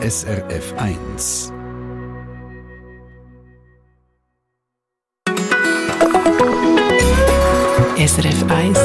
[0.00, 1.52] SRF 1.
[7.96, 8.78] SRF 1.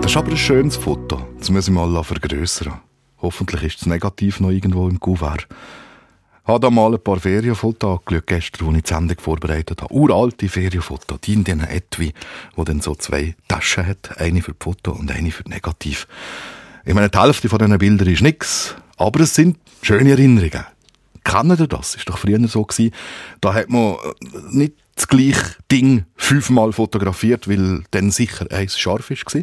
[0.00, 1.28] Das ist aber ein schönes Foto.
[1.38, 2.80] Das muss ich mal vergrößern.
[3.20, 5.46] Hoffentlich ist es negativ noch irgendwo im Kuvert.
[5.50, 9.92] Ich habe da mal ein paar Ferienfotos angeschaut, gestern, als ich die Sendung vorbereitet habe.
[9.92, 12.14] Uralte Ferienfotos, die in diesen Etui,
[12.56, 14.18] wo dann so zwei Taschen hat.
[14.18, 16.08] Eine für die Foto und eine für die Negativ.
[16.86, 20.64] Ich meine, die Hälfte von diesen Bildern ist nichts, aber es sind schöne Erinnerungen.
[21.24, 21.94] Kennen ihr das?
[21.94, 22.94] Ist doch früher so gewesen.
[23.40, 23.96] Da hat man äh,
[24.50, 29.42] nicht das gleiche Ding fünfmal fotografiert, weil dann sicher eins scharf war.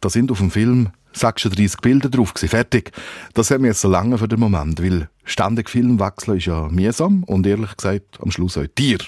[0.00, 2.48] Da sind auf dem Film 36 Bilder drauf gewesen.
[2.50, 2.92] Fertig.
[3.34, 6.68] Das hat mir jetzt so lange für den Moment, weil ständig Film wechseln ist ja
[6.70, 8.98] mühsam und ehrlich gesagt am Schluss auch Tier.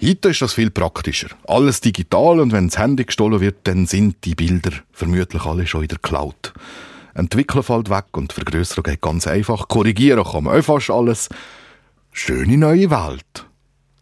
[0.00, 1.28] Heute ist das viel praktischer.
[1.46, 5.82] Alles digital und wenn das Handy gestohlen wird, dann sind die Bilder vermutlich alle schon
[5.82, 6.52] in der Cloud.
[7.18, 9.68] Entwickeln fällt weg und Vergrößerung geht ganz einfach.
[9.68, 11.28] Korrigieren kann man fast alles.
[12.12, 13.46] Schöne neue Welt.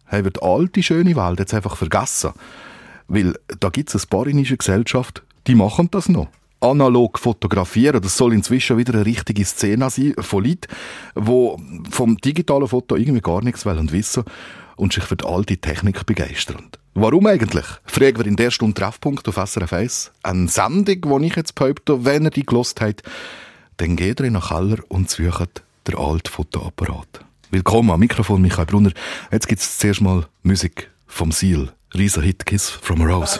[0.05, 2.31] Haben wir die alte schöne Welt jetzt einfach vergessen?
[3.07, 6.27] Weil da gibt es ein paar in Gesellschaft, die machen das noch
[6.59, 8.01] analog fotografieren.
[8.01, 10.67] Das soll inzwischen wieder eine richtige Szene sein von Leuten,
[11.15, 14.23] die vom digitalen Foto irgendwie gar nichts wollen wissen
[14.75, 16.69] und sich für die alte Technik begeistern.
[16.99, 17.65] Warum eigentlich?
[17.85, 20.11] Fragen wir in der Stunde Treffpunkt auf SRF 1.
[20.23, 23.03] Eine Sendung, die ich jetzt behaupte, wenn ihr die gelost habt,
[23.77, 27.19] dann geht ihr den Keller und sucht den alten Fotoapparat.
[27.51, 28.93] Willkommen am Mikrofon, Michael Brunner.
[29.31, 31.71] Jetzt gibt es zuerst mal Musik vom Seal.
[31.93, 33.39] Riesen Hit Kiss from a Rose.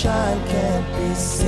[0.00, 1.39] sunshine can't be seen.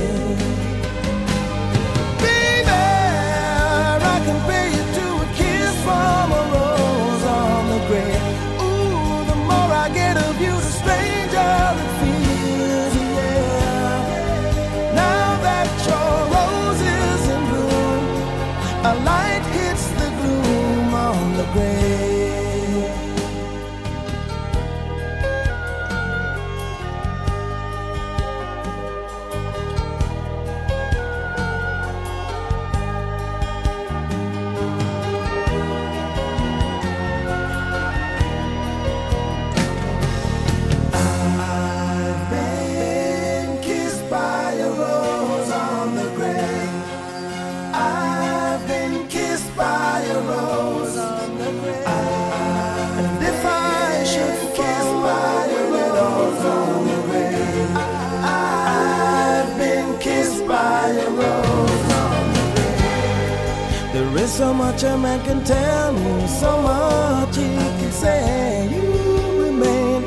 [64.83, 68.67] A man can tell me, so much he can say.
[68.71, 70.01] You remain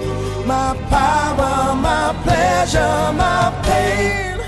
[0.46, 4.38] my power, my pleasure, my pain.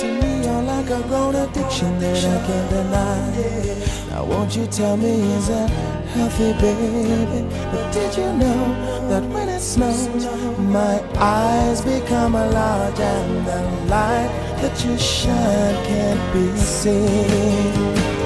[0.00, 4.10] To me, you're like a grown addiction that I can't deny.
[4.10, 5.70] Now, won't you tell me, is that
[6.14, 7.46] healthy, baby.
[7.70, 10.26] But did you know that when it snows,
[10.58, 13.60] my eyes become a large and the
[13.90, 18.17] light that you shine can't be seen?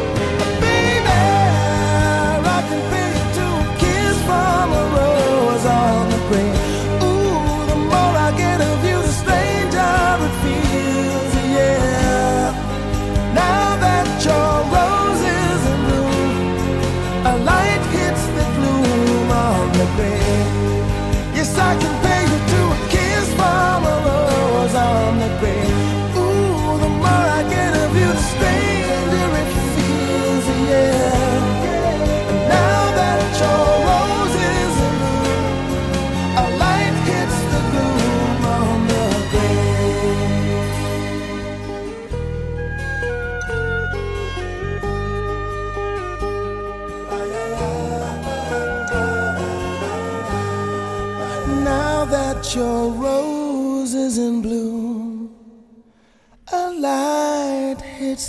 [2.72, 3.48] I can a
[3.78, 6.71] kiss from a rose on the green.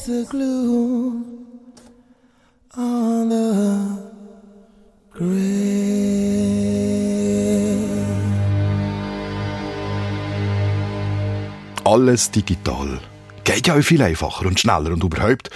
[0.05, 1.23] Glue
[2.75, 4.01] on the
[5.11, 5.33] grave.
[11.85, 13.00] Alles digital.
[13.44, 15.50] Geht ja viel einfacher und schneller und überhaupt.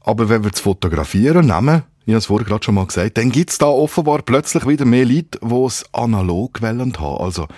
[0.00, 3.30] Aber wenn wir das Fotografieren nehmen, ich habe es vorher gerade schon mal gesagt, dann
[3.30, 7.24] gibt es da offenbar plötzlich wieder mehr Leute, die es analog wollen haben.
[7.24, 7.48] Also,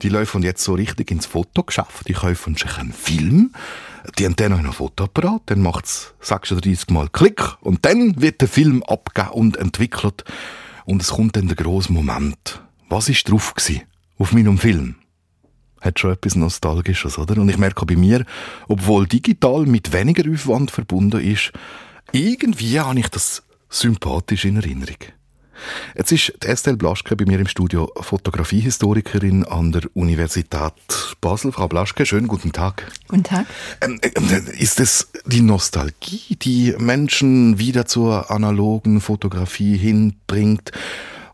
[0.00, 3.52] die laufen jetzt so richtig ins Fotogeschäft, die kaufen sich einen Film,
[4.18, 8.40] die haben dann noch ein Fotoapparat, dann macht es 36 Mal Klick und dann wird
[8.40, 10.24] der Film abgegeben und entwickelt
[10.84, 12.62] und es kommt dann der grosse Moment.
[12.88, 13.82] Was ist drauf gewesen
[14.18, 14.96] auf meinem Film?
[15.80, 17.40] Hat schon etwas Nostalgisches, oder?
[17.40, 18.26] Und ich merke bei mir,
[18.68, 21.52] obwohl digital mit weniger Aufwand verbunden ist,
[22.12, 24.98] irgendwie habe ich das sympathisch in Erinnerung.
[25.96, 30.74] Jetzt ist Estelle Blaschke bei mir im Studio Fotografiehistorikerin an der Universität
[31.20, 31.52] Basel.
[31.52, 32.90] Frau Blaschke, schönen guten Tag.
[33.08, 33.46] Guten Tag.
[33.80, 40.72] Ähm, äh, ist es die Nostalgie, die Menschen wieder zur analogen Fotografie hinbringt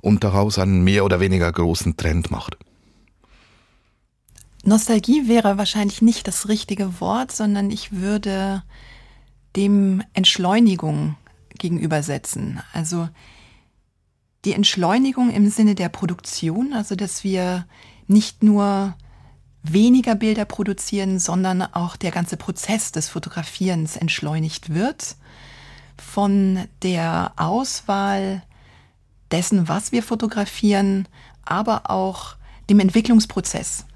[0.00, 2.56] und daraus einen mehr oder weniger großen Trend macht?
[4.64, 8.64] Nostalgie wäre wahrscheinlich nicht das richtige Wort, sondern ich würde
[9.54, 11.16] dem Entschleunigung
[11.58, 12.60] gegenübersetzen.
[12.72, 13.08] Also
[14.46, 17.66] die Entschleunigung im Sinne der Produktion, also dass wir
[18.06, 18.94] nicht nur
[19.64, 25.16] weniger Bilder produzieren, sondern auch der ganze Prozess des Fotografierens entschleunigt wird.
[25.98, 28.42] Von der Auswahl
[29.32, 31.08] dessen, was wir fotografieren,
[31.44, 32.36] aber auch
[32.70, 33.86] dem Entwicklungsprozess.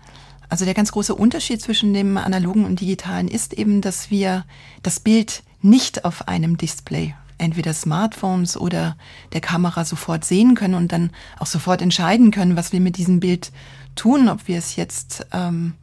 [0.48, 4.44] Also der ganz große Unterschied zwischen dem analogen und digitalen ist eben, dass wir
[4.82, 8.96] das Bild nicht auf einem Display entweder Smartphones oder
[9.32, 13.20] der Kamera sofort sehen können und dann auch sofort entscheiden können, was wir mit diesem
[13.20, 13.52] Bild
[13.96, 15.74] tun, ob wir es jetzt ähm,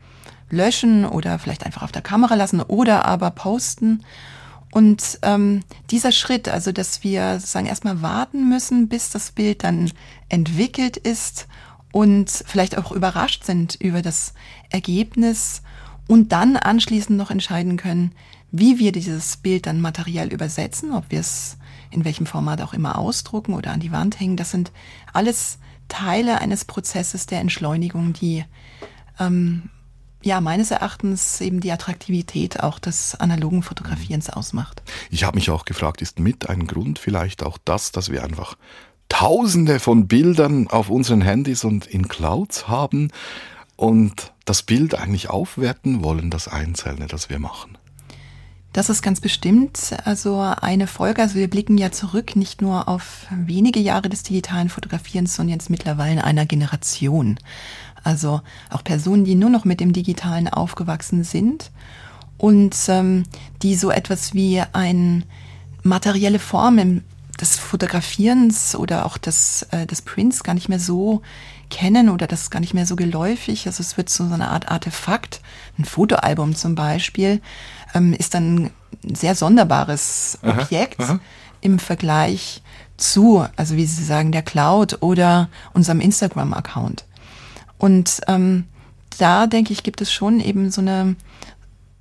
[0.50, 4.04] löschen oder vielleicht einfach auf der Kamera lassen oder aber posten.
[4.72, 9.92] Und ähm, dieser Schritt, also dass wir sozusagen erstmal warten müssen, bis das Bild dann
[10.30, 11.48] entwickelt ist
[11.92, 14.34] und vielleicht auch überrascht sind über das
[14.70, 15.64] Ergebnis
[16.08, 18.12] und dann anschließend noch entscheiden können,
[18.60, 21.58] wie wir dieses Bild dann materiell übersetzen, ob wir es
[21.90, 24.72] in welchem Format auch immer ausdrucken oder an die Wand hängen, das sind
[25.14, 28.44] alles Teile eines Prozesses der Entschleunigung, die
[29.20, 29.70] ähm,
[30.22, 34.82] ja meines Erachtens eben die Attraktivität auch des analogen Fotografierens ausmacht.
[35.10, 38.58] Ich habe mich auch gefragt, ist mit ein Grund vielleicht auch das, dass wir einfach
[39.10, 43.12] Tausende von Bildern auf unseren Handys und in Clouds haben
[43.78, 47.78] und das Bild eigentlich aufwerten wollen, das Einzelne, das wir machen?
[48.78, 51.24] Das ist ganz bestimmt also eine Folge.
[51.24, 55.72] Also wir blicken ja zurück nicht nur auf wenige Jahre des digitalen Fotografierens, sondern jetzt
[55.72, 57.40] mittlerweile in einer Generation.
[58.04, 61.72] Also auch Personen, die nur noch mit dem Digitalen aufgewachsen sind
[62.38, 63.24] und ähm,
[63.64, 65.24] die so etwas wie ein
[65.82, 67.02] materielle Form
[67.42, 71.24] des Fotografierens oder auch des, äh, des Prints gar nicht mehr so
[71.70, 73.66] kennen oder das gar nicht mehr so geläufig.
[73.68, 75.42] Also es wird so eine Art Artefakt,
[75.78, 77.42] ein Fotoalbum zum Beispiel,
[77.94, 78.72] ähm, ist dann
[79.04, 81.20] ein sehr sonderbares Objekt aha, aha.
[81.62, 82.62] im Vergleich
[82.98, 87.06] zu, also wie Sie sagen, der Cloud oder unserem Instagram-Account.
[87.78, 88.66] Und ähm,
[89.18, 91.16] da denke ich, gibt es schon eben so eine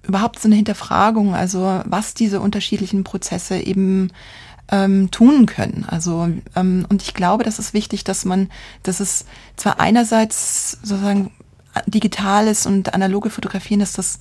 [0.03, 4.13] überhaupt so eine Hinterfragung, also was diese unterschiedlichen Prozesse eben
[4.71, 5.85] ähm, tun können.
[5.89, 8.49] Also ähm, und ich glaube, das ist wichtig, dass man,
[8.83, 9.27] dass es
[9.57, 11.31] zwar einerseits sozusagen
[11.87, 14.19] digitales und analoge Fotografieren ist, das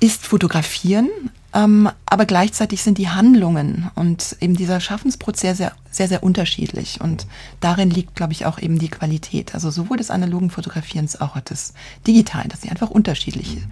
[0.00, 1.08] ist Fotografieren,
[1.52, 7.00] Ähm, aber gleichzeitig sind die Handlungen und eben dieser Schaffensprozess sehr, sehr, sehr unterschiedlich.
[7.00, 7.26] Und
[7.58, 9.52] darin liegt, glaube ich, auch eben die Qualität.
[9.52, 11.74] Also sowohl des analogen Fotografierens als auch des
[12.06, 13.62] digitalen, dass sie einfach unterschiedliche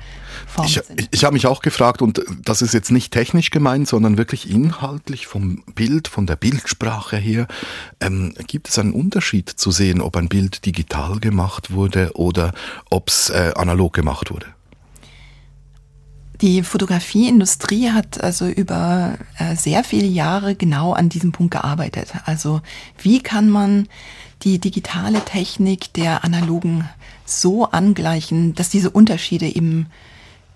[0.49, 1.01] Formen Ich, sind.
[1.01, 4.51] ich, ich habe mich auch gefragt, und das ist jetzt nicht technisch gemeint, sondern wirklich
[4.51, 7.47] inhaltlich vom Bild, von der Bildsprache her.
[8.01, 12.53] Ähm, gibt es einen Unterschied zu sehen, ob ein Bild digital gemacht wurde oder
[12.91, 14.47] ob es äh, analog gemacht wurde?
[16.41, 22.13] Die Fotografieindustrie hat also über äh, sehr viele Jahre genau an diesem Punkt gearbeitet.
[22.27, 22.61] Also
[23.03, 23.89] wie kann man
[24.43, 26.89] die digitale Technik der analogen
[27.25, 29.87] so angleichen, dass diese Unterschiede eben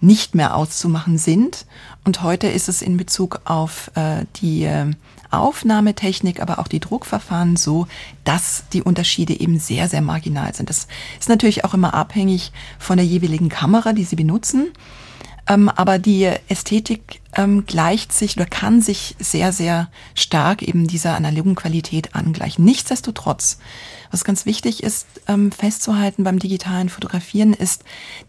[0.01, 1.65] nicht mehr auszumachen sind.
[2.05, 4.91] Und heute ist es in Bezug auf äh, die äh,
[5.31, 7.87] Aufnahmetechnik, aber auch die Druckverfahren so,
[8.25, 10.69] dass die Unterschiede eben sehr, sehr marginal sind.
[10.69, 14.73] Das ist natürlich auch immer abhängig von der jeweiligen Kamera, die Sie benutzen.
[15.49, 21.17] Ähm, aber die Ästhetik ähm, gleicht sich oder kann sich sehr, sehr stark eben dieser
[21.17, 22.65] analogen Qualität angleichen.
[22.65, 23.59] Nichtsdestotrotz,
[24.11, 27.85] was ganz wichtig ist ähm, festzuhalten beim digitalen Fotografieren, ist,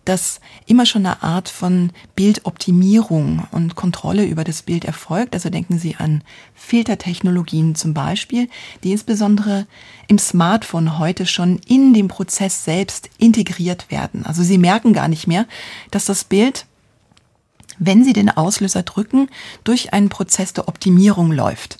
[0.06, 5.36] dass immer schon eine Art von Bildoptimierung und Kontrolle über das Bild erfolgt.
[5.36, 6.24] Also denken Sie an
[6.56, 8.50] Filtertechnologien zum Beispiel,
[8.84, 9.68] die insbesondere
[10.08, 14.26] im Smartphone heute schon in dem Prozess selbst integriert werden.
[14.26, 15.46] Also Sie merken gar nicht mehr,
[15.92, 16.66] dass das Bild
[17.80, 19.30] wenn Sie den Auslöser drücken,
[19.64, 21.78] durch einen Prozess der Optimierung läuft.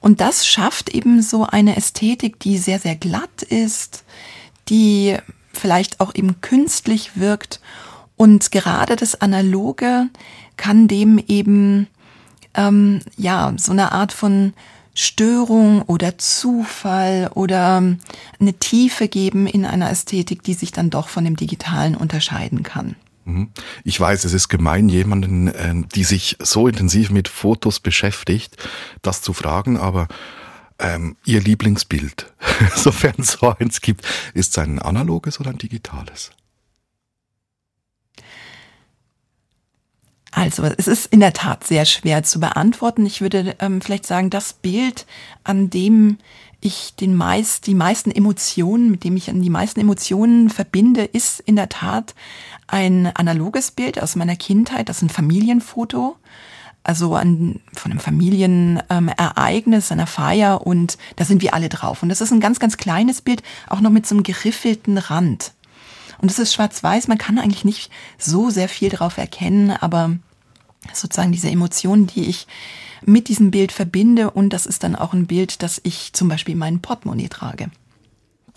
[0.00, 4.04] Und das schafft eben so eine Ästhetik, die sehr, sehr glatt ist,
[4.68, 5.16] die
[5.52, 7.60] vielleicht auch eben künstlich wirkt.
[8.16, 10.08] Und gerade das Analoge
[10.56, 11.86] kann dem eben,
[12.54, 14.54] ähm, ja, so eine Art von
[14.94, 17.76] Störung oder Zufall oder
[18.40, 22.96] eine Tiefe geben in einer Ästhetik, die sich dann doch von dem Digitalen unterscheiden kann.
[23.24, 23.50] Mhm.
[23.84, 28.56] Ich weiß, es ist gemein, jemanden, äh, die sich so intensiv mit Fotos beschäftigt,
[29.02, 30.08] das zu fragen, aber
[30.78, 32.32] ähm, Ihr Lieblingsbild,
[32.74, 36.32] sofern es so eins gibt, ist es ein analoges oder ein digitales?
[40.34, 43.04] Also, es ist in der Tat sehr schwer zu beantworten.
[43.04, 45.06] Ich würde ähm, vielleicht sagen, das Bild,
[45.44, 46.16] an dem
[46.62, 51.40] ich den meist, die meisten Emotionen, mit dem ich an die meisten Emotionen verbinde, ist
[51.40, 52.14] in der Tat
[52.72, 56.16] ein analoges Bild aus meiner Kindheit, das ist ein Familienfoto.
[56.84, 62.02] Also an, von einem Familienereignis, ähm, einer Feier und da sind wir alle drauf.
[62.02, 65.52] Und das ist ein ganz, ganz kleines Bild, auch noch mit so einem geriffelten Rand.
[66.18, 70.16] Und es ist schwarz-weiß, man kann eigentlich nicht so sehr viel drauf erkennen, aber
[70.92, 72.48] sozusagen diese Emotionen, die ich
[73.04, 76.54] mit diesem Bild verbinde und das ist dann auch ein Bild, das ich zum Beispiel
[76.54, 77.70] in meinem Portemonnaie trage.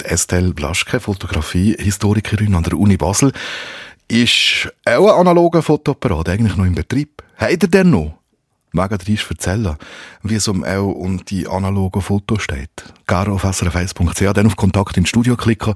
[0.03, 3.31] Estelle Blaschke, Fotografie-Historikerin an der Uni Basel,
[4.07, 7.24] ist auch ein analoger Fotoapparat eigentlich noch im Betrieb.
[7.38, 8.19] Hat er denn noch?
[8.75, 9.77] Mega dreist erzählen,
[10.21, 12.69] wie es um auch um die analogen Fotos steht.
[13.07, 15.75] Gerne auf srf1.ch, dann auf Kontakt ins Studio klicken.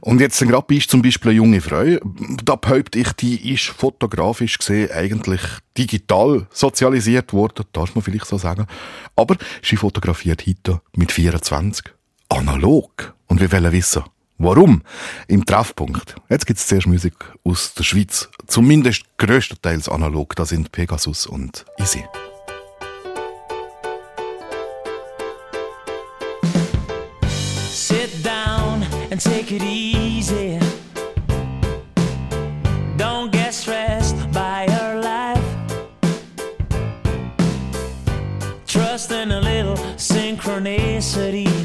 [0.00, 1.98] Und jetzt gerade bist zum Beispiel eine junge Frau.
[2.42, 5.42] Da behaupte ich, die ist fotografisch gesehen eigentlich
[5.76, 8.66] digital sozialisiert worden, darf man vielleicht so sagen.
[9.14, 11.84] Aber sie fotografiert heute mit 24
[12.30, 13.14] analog.
[13.26, 14.04] Und wir wollen wissen,
[14.40, 14.82] Warum?
[15.26, 16.14] Im Treffpunkt.
[16.30, 18.28] Jetzt gibt es zuerst Musik aus der Schweiz.
[18.46, 20.36] Zumindest größtenteils analog.
[20.36, 22.04] Da sind Pegasus und Easy.
[27.68, 30.60] Sit down and take it easy.
[32.96, 35.42] Don't get stressed by your life.
[38.66, 41.57] Trust in a little synchronicity.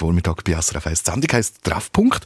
[0.00, 1.02] Freitagvormittag bei SRF 1.
[1.02, 2.24] Die Sendung heisst Treffpunkt.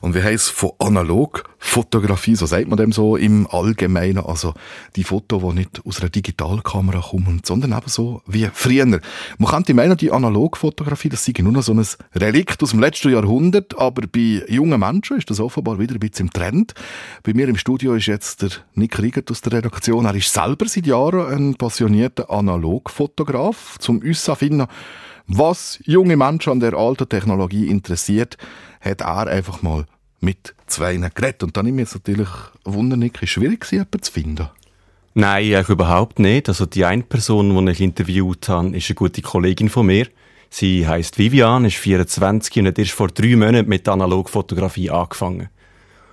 [0.00, 4.24] Und wir es von Analogfotografie, so sagt man dem so im Allgemeinen.
[4.24, 4.54] Also
[4.96, 8.86] die Fotos, die nicht aus einer Digitalkamera kommen, sondern eben so wie früher.
[8.86, 9.00] Man
[9.38, 13.78] könnte meinen, die Analogfotografie, das sei nur noch so ein Relikt aus dem letzten Jahrhundert,
[13.78, 16.72] aber bei jungen Menschen ist das offenbar wieder ein bisschen im Trend.
[17.22, 20.06] Bei mir im Studio ist jetzt der Nick Riegert aus der Redaktion.
[20.06, 23.76] Er ist selber seit Jahren ein passionierter Analogfotograf.
[23.78, 24.66] Zum uns finden,
[25.32, 28.36] was junge Menschen an der alten Technologie interessiert,
[28.80, 29.86] hat er einfach mal
[30.20, 31.42] mit zwei geredet.
[31.42, 32.28] Und dann ist jetzt natürlich
[32.64, 34.48] wunderlich ist es schwierig, jemanden zu finden.
[35.14, 36.48] Nein, eigentlich überhaupt nicht.
[36.48, 40.06] Also die eine Person, die ich interviewt habe, ist eine gute Kollegin von mir.
[40.50, 45.48] Sie heißt Vivian, ist 24 und hat erst vor drei Monaten mit Analogfotografie angefangen.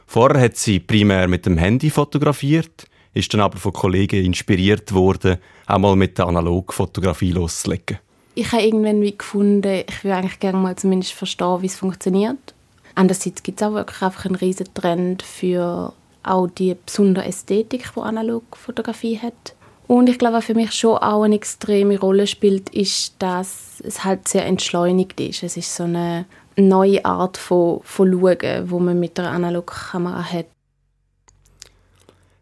[0.05, 5.37] Vorher hat sie primär mit dem Handy fotografiert, ist dann aber von Kollegen inspiriert worden,
[5.65, 7.97] auch mal mit der Analogfotografie loszulegen.
[8.37, 12.53] Ich habe irgendwann wie gefunden, ich will eigentlich gerne mal zumindest verstehen, wie es funktioniert.
[12.93, 17.99] Andererseits gibt es auch wirklich einfach einen riesen Trend für auch die besondere Ästhetik, die
[17.99, 19.55] Analogfotografie hat.
[19.87, 24.03] Und ich glaube, was für mich schon auch eine extreme Rolle spielt, ist, dass es
[24.03, 25.41] halt sehr entschleunigt ist.
[25.41, 30.45] Es ist so eine neue Art von, von Schauen, wo man mit einer Analogkamera hat.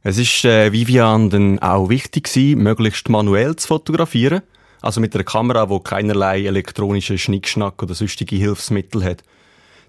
[0.03, 4.41] Es ist äh, Vivian dann auch wichtig gewesen, möglichst manuell zu fotografieren,
[4.81, 9.23] also mit einer Kamera, wo keinerlei elektronischen Schnickschnack oder sonstige Hilfsmittel hat.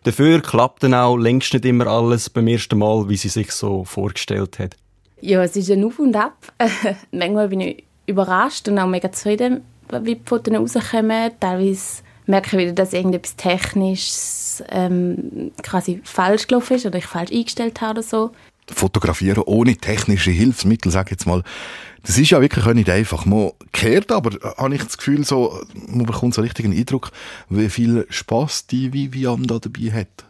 [0.05, 3.85] Dafür klappt dann auch längst nicht immer alles beim ersten Mal, wie sie sich so
[3.85, 4.77] vorgestellt hat.
[5.21, 6.37] Ja, es ist ein Auf und Ab.
[7.11, 11.33] Manchmal bin ich überrascht und auch mega zufrieden, wie die Fotos rauskommen.
[11.41, 17.33] Teilweise merke ich wieder, dass irgendetwas Technisches ähm, quasi falsch gelaufen ist oder ich falsch
[17.33, 18.31] eingestellt habe oder so.
[18.73, 21.43] Fotografieren ohne technische Hilfsmittel, sag ich jetzt mal,
[22.03, 23.27] das ist ja wirklich nicht einfach.
[23.27, 27.11] Man kehrt aber, äh, habe ich das Gefühl, so, man bekommt so richtig einen Eindruck,
[27.49, 30.25] wie viel Spaß die Vivian da dabei hat.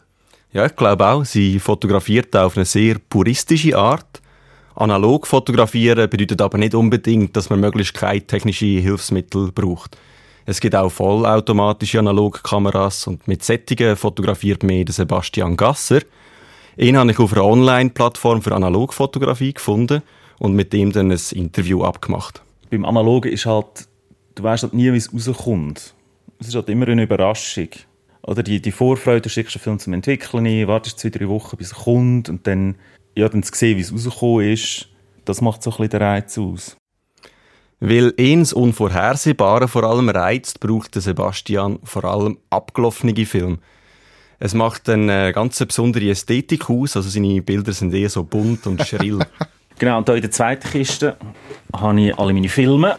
[0.52, 1.24] Ja, ich glaube auch.
[1.24, 4.22] Sie fotografiert auf eine sehr puristische Art.
[4.74, 9.96] Analog fotografieren bedeutet aber nicht unbedingt, dass man möglichst keine technische Hilfsmittel braucht.
[10.44, 16.00] Es gibt auch vollautomatische Analogkameras und mit Sättigen fotografiert der Sebastian Gasser.
[16.78, 20.02] Ihn habe ich auf einer Online-Plattform für Analogfotografie gefunden
[20.38, 22.42] und mit ihm dann ein Interview abgemacht.
[22.70, 23.88] Beim Analogen ist halt,
[24.34, 25.94] du weißt halt nie, wie es rauskommt.
[26.38, 27.68] Es ist halt immer eine Überraschung.
[28.22, 31.56] Oder die, die Vorfreude, du schickst den Film zum Entwickeln ein, wartest zwei, drei Wochen,
[31.56, 32.74] bis er kommt und dann,
[33.14, 34.88] ja, dann zu sehen, wie es rausgekommen ist,
[35.24, 36.76] das macht so ein bisschen den Reiz aus.
[37.80, 43.58] Weil ihn das Unvorhersehbare vor allem reizt, braucht Sebastian vor allem abgelaufene Filme.
[44.38, 48.86] Es macht eine ganz besondere Ästhetik aus, also seine Bilder sind eher so bunt und
[48.86, 49.18] schrill.
[49.78, 51.18] Genau, und hier in der zweiten Kiste
[51.70, 52.96] habe ich alle meine Filme.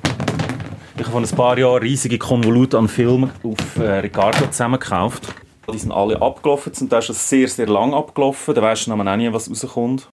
[0.95, 5.33] Ich habe vor ein paar Jahren riesige Konvolute an Filmen auf äh, Ricardo zusammengekauft.
[5.73, 8.53] Die sind alle abgelaufen, da ist es sehr, sehr lang abgelaufen.
[8.53, 10.07] Da weisst du noch nie, was rauskommt.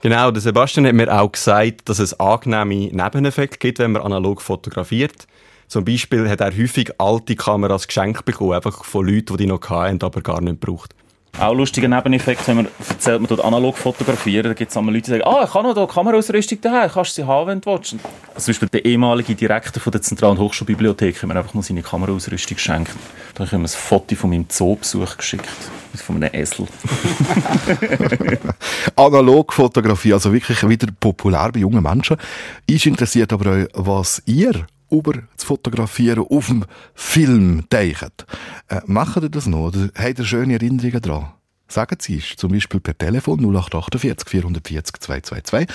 [0.00, 4.42] Genau, der Sebastian hat mir auch gesagt, dass es angenehme Nebeneffekte gibt, wenn man analog
[4.42, 5.28] fotografiert.
[5.72, 9.70] Zum Beispiel hat er häufig alte Kameras geschenkt bekommen, einfach von Leuten, die die noch
[9.70, 10.94] hatten, aber gar nicht braucht.
[11.40, 15.10] Auch lustiger Nebeneffekt, wenn man erzählt, man tut analog fotografieren, da gibt es Leute, die
[15.12, 17.94] sagen, ah, ich habe noch hier Kameraausrüstung daheim, kannst du sie haben, wenn du willst.
[18.34, 21.80] Also zum Beispiel der ehemalige Direktor von der Zentralen Hochschulbibliothek hat mir einfach mal seine
[21.80, 22.90] Kameraausrüstung geschenkt.
[23.32, 25.48] Dann habe ich ihm ein Foto von meinem Zoobesuch geschickt,
[25.94, 26.66] von einem Esel.
[28.96, 32.18] Analogfotografie, also wirklich wieder populär bei jungen Menschen.
[32.66, 38.26] Ist interessiert aber auch, was ihr über das Fotografieren auf dem Film denkt.
[38.68, 41.32] Äh, machen ihr das noch oder habt ihr schöne Erinnerungen daran?
[41.68, 45.66] Sagen Sie es, zum Beispiel per Telefon 0848 440 222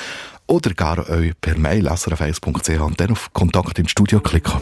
[0.45, 4.61] oder gar euch per Mail srf1.ch und dann auf Kontakt ins Studio klicken.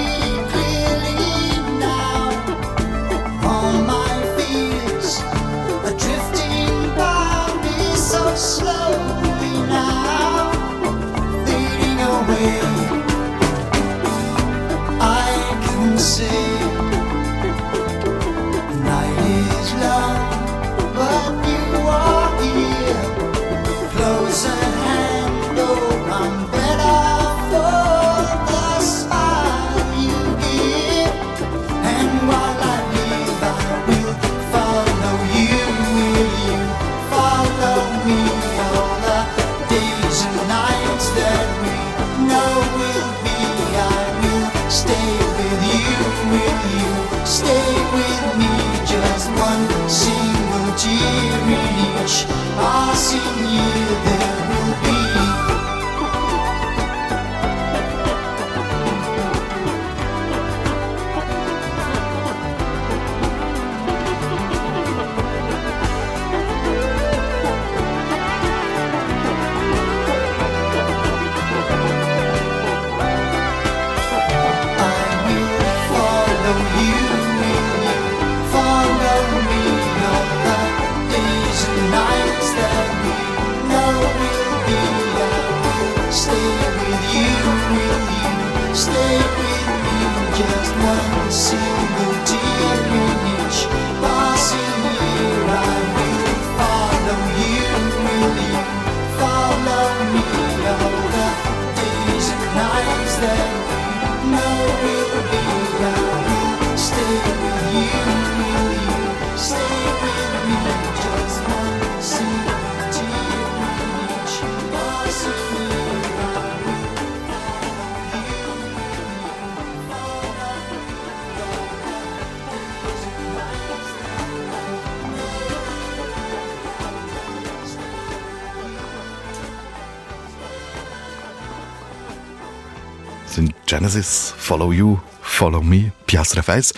[133.81, 136.71] Genesis, Follow You, Follow Me, Piastre Face.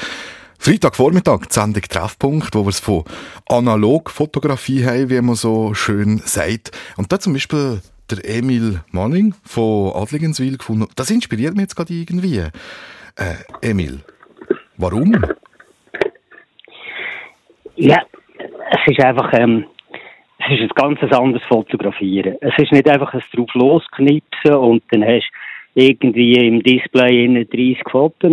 [0.58, 3.04] Freitagvormittag, die Sendung Treffpunkt, wo wir es von
[3.50, 6.72] Analogfotografie haben, wie man so schön sagt.
[6.96, 10.88] Und da zum Beispiel der Emil Manning von Adligenswil gefunden.
[10.96, 12.38] Das inspiriert mich jetzt gerade irgendwie.
[12.38, 12.52] Äh,
[13.62, 14.00] Emil,
[14.78, 15.14] warum?
[17.76, 18.02] Ja,
[18.38, 19.66] es ist einfach, ähm,
[20.40, 22.38] es ist ein ganz anderes Fotografieren.
[22.40, 25.43] Es ist nicht einfach ein drauf losknipsen und dann hast du
[25.76, 28.32] irgendwie im Display innen 30 Fotos,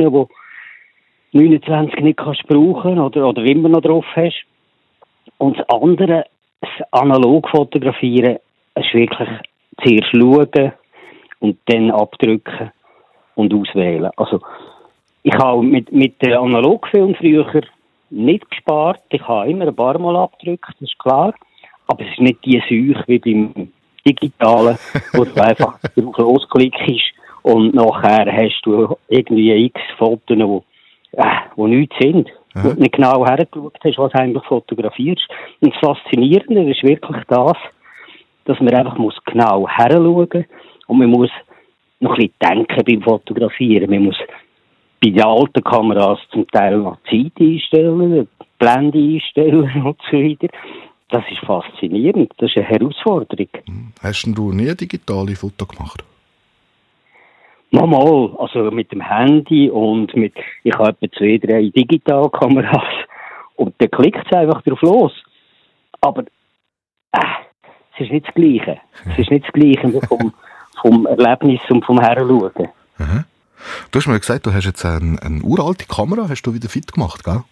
[1.33, 4.45] die 29 nicht kannst brauchen oder, oder immer noch drauf hast.
[5.39, 6.25] Und das andere,
[6.61, 8.39] das analog fotografieren,
[8.75, 9.29] ist wirklich
[9.83, 10.73] zuerst schauen
[11.41, 12.71] und dann abdrücken
[13.37, 14.11] und auswählen.
[14.17, 14.41] Also,
[15.23, 17.63] ich habe mit, mit dem Analogfilm früher
[18.11, 19.03] nicht gespart.
[19.11, 21.35] Ich habe immer ein paar Mal abgedrückt, das ist klar.
[21.87, 23.73] Aber es ist nicht die Seuche wie beim
[24.07, 24.79] Digitalen,
[25.13, 30.63] wo du einfach drauf losklickst und nachher hast du irgendwie x Fotos, die
[31.13, 31.25] äh,
[31.57, 32.29] wo nichts sind.
[32.55, 35.29] Wo du nicht genau hergeschaut hast, was du eigentlich fotografierst.
[35.61, 37.57] Und das Faszinierende ist wirklich das,
[38.45, 40.47] dass man einfach muss genau heranschauen
[40.87, 41.31] und man muss
[42.01, 43.91] noch ein bisschen denken beim Fotografieren.
[43.91, 44.17] Man muss
[45.03, 50.49] bei den alten Kameras zum Teil noch Zeit einstellen, Blende einstellen und so weiter.
[51.11, 53.49] Das ist faszinierend, das ist eine Herausforderung.
[54.01, 56.05] Hast denn du nie digitale Foto gemacht?
[57.73, 62.83] Normal, also mit dem Handy und mit, ich habe etwa zwei, drei Digitalkameras
[63.57, 65.13] und dann klickt es einfach drauf los.
[66.01, 66.23] Aber
[67.13, 67.21] äh,
[67.95, 68.81] es ist nicht das Gleiche.
[69.07, 70.33] Es ist nicht das Gleiche vom,
[70.83, 72.69] vom Erlebnis und vom Heranschauen.
[72.99, 73.25] Aha.
[73.91, 76.93] Du hast mir gesagt, du hast jetzt eine, eine uralte Kamera, hast du wieder fit
[76.93, 77.43] gemacht, gell?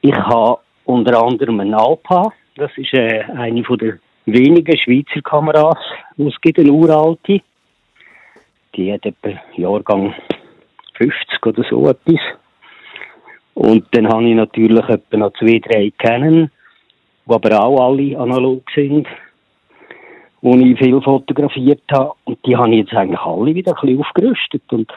[0.00, 5.78] Ich habe unter anderem einen Alpa, das ist äh, eine von der wenigen Schweizer Kameras,
[6.16, 7.40] die es gibt, eine uralte.
[8.76, 10.14] Die hat etwa Jahrgang
[10.94, 12.20] 50 oder so etwas.
[13.54, 16.50] Und dann habe ich natürlich etwa noch zwei, drei Canon,
[17.24, 19.06] die aber auch alle analog sind,
[20.42, 22.12] wo ich viel fotografiert habe.
[22.24, 24.62] Und die habe ich jetzt eigentlich alle wieder ein bisschen aufgerüstet.
[24.70, 24.92] Und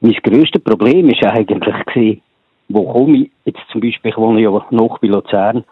[0.00, 2.22] mein grösstes Problem war eigentlich,
[2.68, 5.64] wo komme ich, jetzt zum Beispiel, ich wohne ja noch bei Luzern,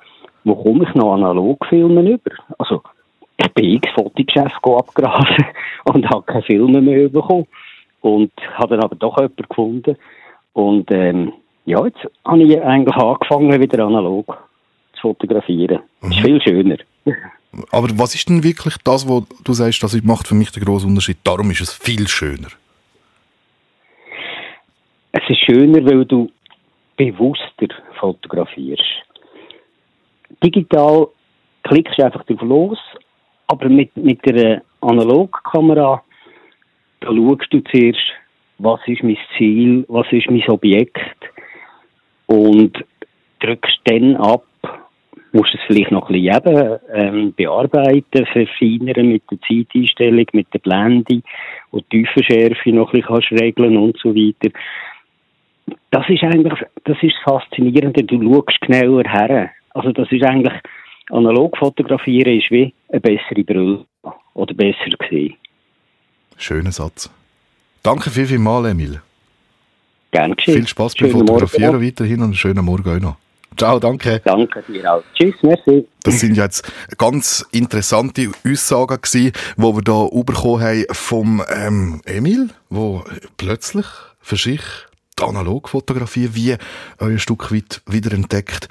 [0.45, 2.31] wo komme ich noch Analogfilme über?
[2.59, 2.83] Also,
[3.39, 5.47] ich bin ins Fotogeschäft abgrasen
[5.85, 7.47] und habe keine Filme mehr bekommen.
[8.01, 9.97] Und habe dann aber doch jemanden gefunden.
[10.53, 11.33] Und ähm,
[11.65, 14.39] ja, jetzt habe ich eigentlich angefangen, wieder analog
[14.95, 15.81] zu fotografieren.
[16.01, 16.77] Das ist viel schöner.
[17.71, 20.91] Aber was ist denn wirklich das, wo du sagst, das macht für mich den grossen
[20.91, 21.19] Unterschied?
[21.25, 22.49] Darum ist es viel schöner.
[25.13, 26.31] Es ist schöner, weil du
[26.97, 27.69] bewusster
[27.99, 28.83] fotografierst.
[30.43, 31.09] Digital
[31.63, 32.79] klickst du einfach drauf los,
[33.47, 36.03] aber mit, mit der Analogkamera,
[37.01, 38.13] da schaust du zuerst,
[38.59, 41.19] was ist mein Ziel, was ist mein Objekt
[42.27, 42.73] und
[43.41, 44.45] drückst dann ab,
[45.33, 50.59] musst es vielleicht noch ein bisschen eben, ähm, bearbeiten, verfeinern mit der Zeiteinstellung, mit der
[50.61, 51.23] Blende
[51.71, 54.51] und die Tiefenschärfe noch ein bisschen kannst regeln und so weiter.
[55.91, 59.51] Das ist eigentlich, das ist das Faszinierende, du schaust genauer her.
[59.75, 60.55] Also das ist eigentlich,
[61.11, 63.85] analog fotografieren ist wie eine bessere Brille
[64.35, 65.35] oder besser gesehen.
[66.37, 67.11] Schöner Satz.
[67.83, 69.01] Danke viel, viel mal, Emil.
[70.11, 70.55] Gern geschehen.
[70.55, 73.17] Viel Spaß beim Schönen Fotografieren Morgen weiterhin und einen schönen Morgen auch noch.
[73.57, 74.21] Ciao, danke.
[74.25, 75.03] Danke dir auch.
[75.15, 75.89] Tschüss, merci.
[76.03, 82.51] Das sind jetzt ganz interessante Aussagen gewesen, die wir da bekommen haben vom ähm, Emil,
[82.69, 83.03] wo
[83.39, 83.87] plötzlich
[84.21, 84.61] für sich
[85.19, 86.57] die Analogfotografie wie
[86.99, 88.69] ein Stück weit wiederentdeckt.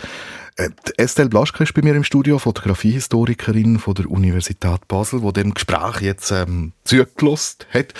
[0.55, 5.31] Äh, die Estelle Blaschke ist bei mir im Studio, Fotografiehistorikerin von der Universität Basel, wo
[5.31, 7.93] dem Gespräch jetzt ähm, zugelost hat.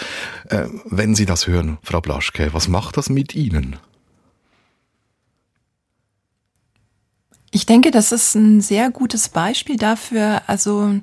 [0.50, 3.78] Äh, wenn Sie das hören, Frau Blaschke, was macht das mit Ihnen?
[7.52, 11.00] Ich denke, das ist ein sehr gutes Beispiel dafür, also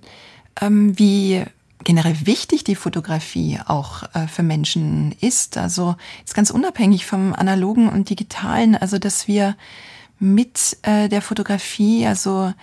[0.60, 1.44] ähm, wie
[1.84, 5.56] generell wichtig die Fotografie auch äh, für Menschen ist.
[5.56, 9.56] Also jetzt ganz unabhängig vom analogen und digitalen, also dass wir
[10.22, 12.54] mit äh, der Fotografie also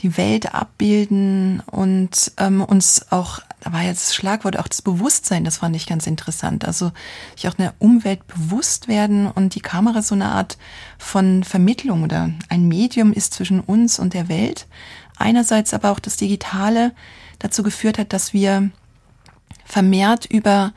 [0.00, 5.44] die Welt abbilden und ähm, uns auch, da war jetzt das Schlagwort auch das Bewusstsein,
[5.44, 6.64] das fand ich ganz interessant.
[6.64, 6.90] Also
[7.36, 10.56] sich auch einer Umwelt bewusst werden und die Kamera so eine Art
[10.96, 14.66] von Vermittlung oder ein Medium ist zwischen uns und der Welt.
[15.18, 16.92] Einerseits aber auch das Digitale
[17.38, 18.70] dazu geführt hat, dass wir
[19.66, 20.72] vermehrt über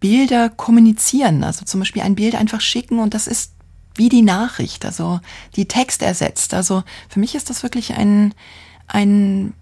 [0.00, 1.42] Bilder kommunizieren.
[1.42, 3.55] Also zum Beispiel ein Bild einfach schicken und das ist
[3.96, 5.20] wie die Nachricht, also
[5.56, 6.54] die Text ersetzt.
[6.54, 8.34] Also für mich ist das wirklich ein,
[8.86, 9.52] ein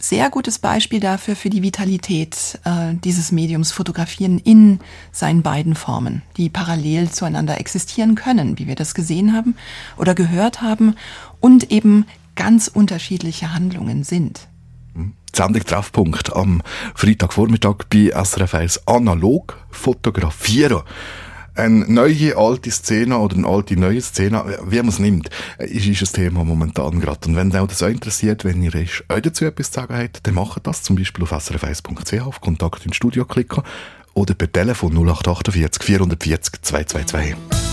[0.00, 4.80] sehr gutes Beispiel dafür für die Vitalität äh, dieses Mediums Fotografieren in
[5.12, 9.54] seinen beiden Formen, die parallel zueinander existieren können, wie wir das gesehen haben
[9.96, 10.96] oder gehört haben
[11.40, 14.48] und eben ganz unterschiedliche Handlungen sind.
[14.94, 16.62] Die Sendung Treffpunkt am
[16.94, 20.82] Freitagvormittag bei SRF 1 analog fotografieren.
[21.54, 26.02] Eine neue, alte Szene oder eine alte, neue Szene, wie man es nimmt, ist, ist
[26.02, 27.28] ein Thema momentan gerade.
[27.28, 30.34] Und wenn euch das auch interessiert, wenn ihr euch dazu etwas zu sagen habt, dann
[30.34, 33.62] macht das zum Beispiel auf srf1.ch, auf Kontakt ins Studio klicken
[34.14, 37.71] oder per Telefon 0848 440 222.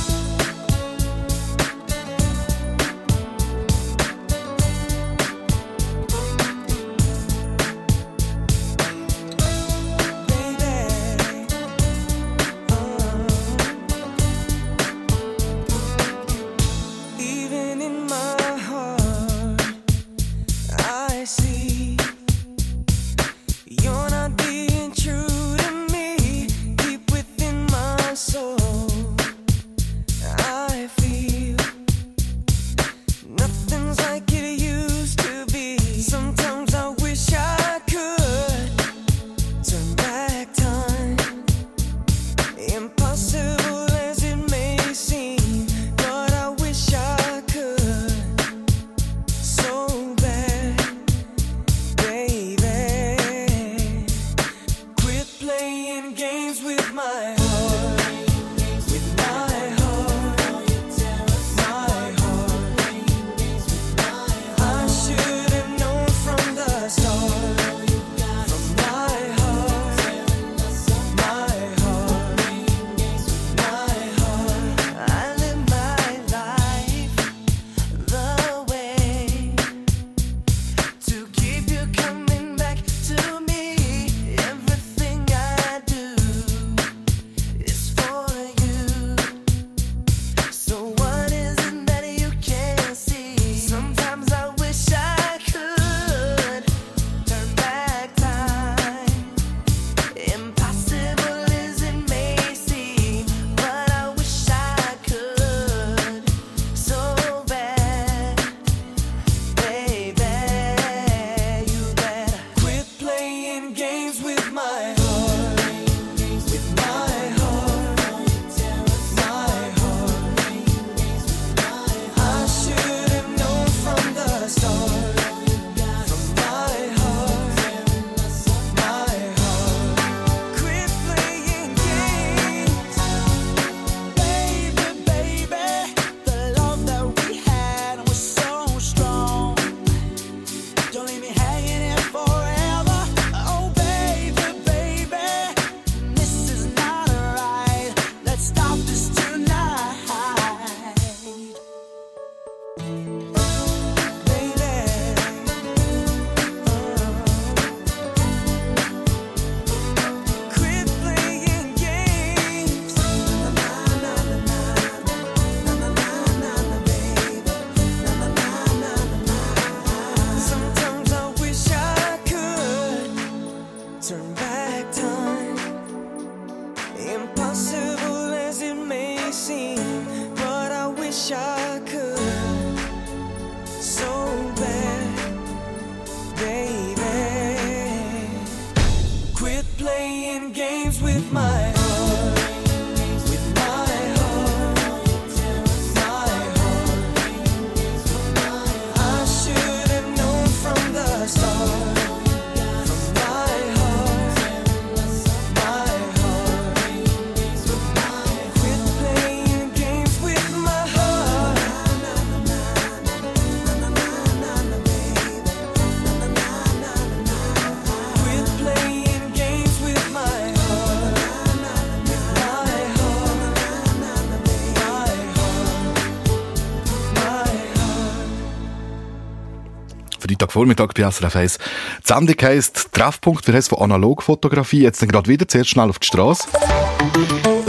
[230.59, 231.57] Freitagvormittag bei SRF 1.
[231.57, 234.81] Die Sendung heisst Treffpunkt, wir heißen von Analogfotografie.
[234.81, 236.47] Jetzt gerade wieder zuerst schnell auf die Straße.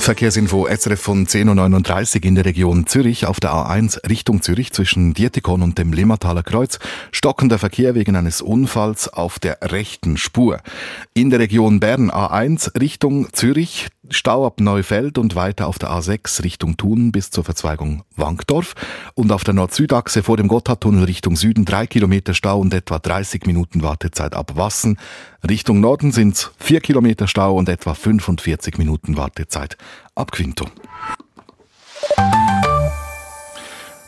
[0.00, 5.14] Verkehrsinfo SRF von 10.39 Uhr in der Region Zürich auf der A1 Richtung Zürich zwischen
[5.14, 6.78] Dietikon und dem Limmertaler Kreuz.
[7.12, 10.60] Stockender Verkehr wegen eines Unfalls auf der rechten Spur.
[11.12, 16.42] In der Region Bern A1 Richtung Zürich Stau ab Neufeld und weiter auf der A6
[16.42, 18.74] Richtung Thun bis zur Verzweigung Wankdorf.
[19.14, 23.46] Und auf der Nord-Süd-Achse vor dem Gotthardtunnel Richtung Süden drei Kilometer Stau und etwa 30
[23.46, 24.98] Minuten Wartezeit ab Wassen.
[25.48, 29.76] Richtung Norden sind's vier Kilometer Stau und etwa 45 Minuten Wartezeit
[30.14, 30.66] ab Quinto.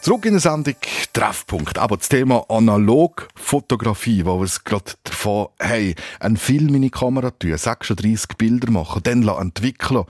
[0.02, 0.74] Zurück in der Sendung
[1.12, 1.78] Treffpunkt.
[1.78, 7.30] Aber das Thema Analogfotografie, wo wir es gerade davon haben, einen Film in die Kamera
[7.30, 10.04] tun, 36 Bilder machen, dann entwickeln.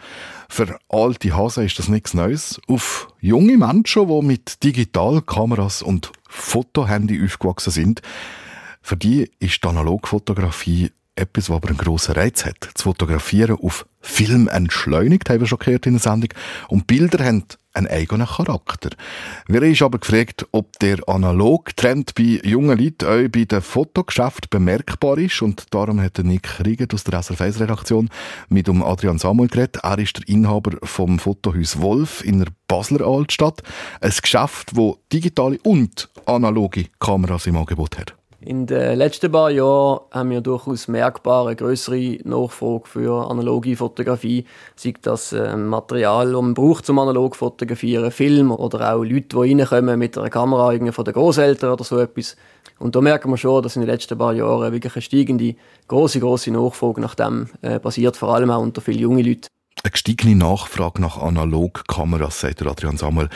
[0.49, 2.59] Für alte Hasen ist das nichts Neues.
[2.69, 8.03] Auf junge Menschen, die mit Digitalkameras und Fotohandy aufgewachsen sind,
[8.81, 12.71] für die ist die Analogfotografie etwas, was aber einen grossen Reiz hat.
[12.75, 16.31] Das Fotografieren auf Film entschleunigt, haben wir schon gehört in der Sendung.
[16.69, 17.45] Und Bilder haben
[17.75, 18.91] einen eigenen Charakter.
[19.47, 25.19] Wir haben aber gefragt, ob der Analog-Trend bei jungen Leuten auch bei den Fotogeschäften bemerkbar
[25.19, 25.41] ist.
[25.41, 28.11] Und darum hat Nick Riegert aus der SRF-Redaktion
[28.49, 29.79] mit um Adrian Samuel geredet.
[29.83, 33.63] Er ist der Inhaber vom Fotohaus Wolf in der Basler Altstadt.
[34.01, 38.15] Ein Geschäft, das digitale und analoge Kameras im Angebot hat.
[38.45, 44.47] In den letzten paar Jahren haben wir durchaus merkbar eine größere Nachfrage für analoge Fotografie,
[44.75, 49.37] sei das äh, Material, das man braucht zum analog fotografieren, Film oder auch Leute, die
[49.37, 52.37] reinkommen mit einer Kamera von den Großeltern oder so etwas.
[52.81, 55.55] Und da merken wir schon, dass in den letzten paar Jahren wirklich eine steigende,
[55.87, 59.47] große, große Nachfrage nach dem äh, passiert, vor allem auch unter vielen jungen Leuten.
[59.85, 63.29] Eine gestiegene Nachfrage nach Analogkameras, sagt Adrian Samuel.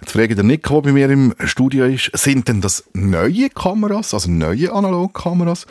[0.00, 3.50] Jetzt frage ich den Nick, der bei mir im Studio ist, sind denn das neue
[3.50, 5.66] Kameras, also neue Analogkameras,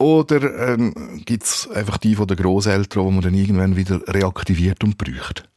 [0.00, 4.82] oder ähm, gibt es einfach die von den Großeltern, die man dann irgendwann wieder reaktiviert
[4.82, 5.48] und braucht?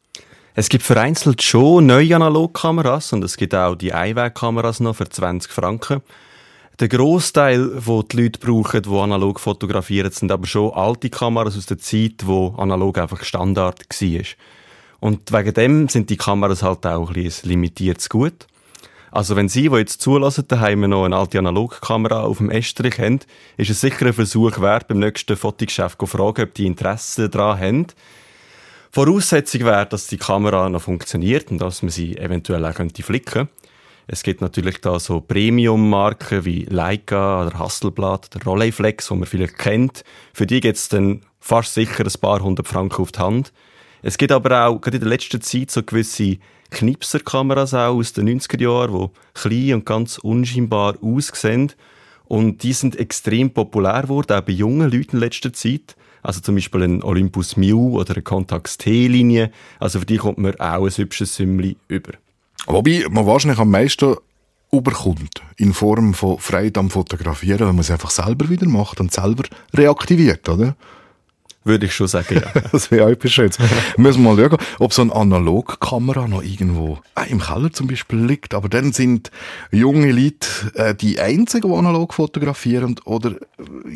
[0.53, 5.51] Es gibt vereinzelt schon neue Analogkameras und es gibt auch die Einwegkameras noch für 20
[5.51, 6.01] Franken.
[6.79, 11.65] Der Großteil, wo die Leute brauchen, die analog fotografieren, sind aber schon alte Kameras aus
[11.65, 14.21] der Zeit, wo analog einfach Standard war.
[15.03, 18.47] Und wegen dem sind die Kameras halt auch ein, ein limitiertes Gut.
[19.11, 23.19] Also wenn Sie, die jetzt zulassen, daheim noch eine alte Analogkamera auf dem Estrich haben,
[23.57, 27.59] ist es sicher ein Versuch wert, beim nächsten Fotogeschäft zu fragen, ob die Interesse daran
[27.59, 27.87] haben.
[28.91, 33.49] Voraussetzung wäre, dass die Kamera noch funktioniert und dass man sie eventuell auch könnte flicken
[34.07, 39.57] Es gibt natürlich da so Premium-Marken wie Leica oder Hasselblad oder Rolleiflex, die man vielleicht
[39.57, 40.05] kennt.
[40.31, 43.51] Für die gibt es dann fast sicher ein paar hundert Franken auf die Hand.
[44.03, 46.37] Es gibt aber auch gerade in der letzten Zeit so gewisse
[46.71, 51.71] Knipserkameras auch aus den 90er Jahren, die klein und ganz unscheinbar aussehen.
[52.25, 55.95] Und die sind extrem populär geworden, auch bei jungen Leuten in letzter Zeit.
[56.21, 59.51] Also zum Beispiel ein Olympus Mew oder eine Contax T-Linie.
[59.79, 62.13] Also für die kommt man auch ein hübsches Sümmli über.
[62.65, 64.15] Wobei man wahrscheinlich am meisten
[64.71, 69.13] überkommt in Form von Freude am Fotografieren, wenn man es einfach selber wieder macht und
[69.13, 69.43] selber
[69.73, 70.75] reaktiviert, oder?
[71.65, 72.61] Würde ich schon sagen, ja.
[72.71, 73.57] das wäre auch etwas Schönes.
[73.97, 78.19] Müssen wir mal schauen, ob so eine Analogkamera noch irgendwo äh, im Keller zum Beispiel
[78.19, 78.53] liegt.
[78.53, 79.31] Aber dann sind
[79.71, 82.95] junge Leute äh, die einzigen, die analog fotografieren.
[83.05, 83.35] Oder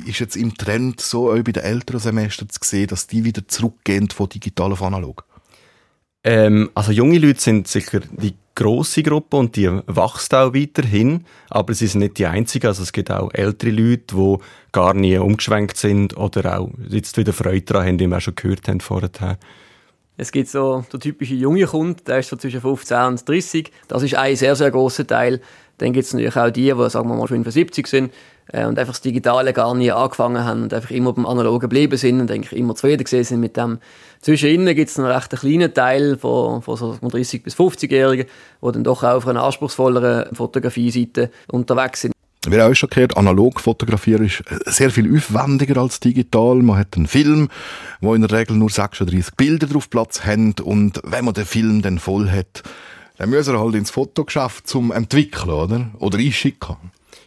[0.06, 3.48] ist jetzt im Trend so auch bei den älteren Semestern zu sehen, dass die wieder
[3.48, 5.26] zurückgehen von digital auf analog?
[6.24, 11.76] Ähm, also junge Leute sind sicher die grosse Gruppe und die wächst auch weiterhin, aber
[11.76, 12.66] sie sind nicht die einzigen.
[12.66, 14.38] Also es gibt auch ältere Leute, die
[14.72, 18.36] gar nie umgeschwenkt sind oder auch jetzt wieder Freude daran haben, wie wir auch schon
[18.36, 19.38] gehört haben vorher.
[20.18, 23.72] Es gibt so der typische junge Kunde, der ist so zwischen 15 und 30.
[23.88, 25.40] Das ist ein sehr, sehr grosser Teil.
[25.78, 28.12] Dann gibt es natürlich auch die, die sagen wir mal 75 sind
[28.54, 32.22] und einfach das Digitale gar nie angefangen haben und einfach immer beim Analogen geblieben sind
[32.22, 33.80] und eigentlich immer zufrieden gesehen sind mit dem.
[34.22, 38.26] Zwischen ihnen gibt es einen recht kleinen Teil von, von so 30 bis 50-Jährigen,
[38.62, 42.14] die dann doch auch auf einer anspruchsvolleren Fotografie-Seite unterwegs sind.
[42.48, 46.56] Wir haben auch schon gehört, analog fotografieren ist sehr viel aufwendiger als digital.
[46.56, 47.50] Man hat einen Film,
[48.00, 51.82] wo in der Regel nur 36 Bilder drauf Platz haben und wenn man den Film
[51.82, 52.64] dann voll hat,
[53.18, 55.90] dann muss er halt ins Fotogeschäft zum entwickeln, oder?
[56.00, 56.78] Oder einschicken.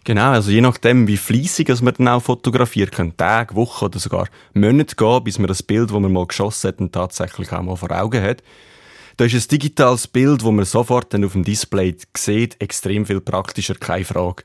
[0.04, 4.28] Genau, also je nachdem, wie fleissig man dann auch fotografiert, können Tage, Wochen oder sogar
[4.54, 7.90] Monate gehen, bis man das Bild, das man mal geschossen hat, tatsächlich auch mal vor
[7.90, 8.42] Augen hat.
[9.18, 13.20] Da ist ein digitales Bild, das man sofort dann auf dem Display sieht, extrem viel
[13.20, 14.44] praktischer, keine Frage.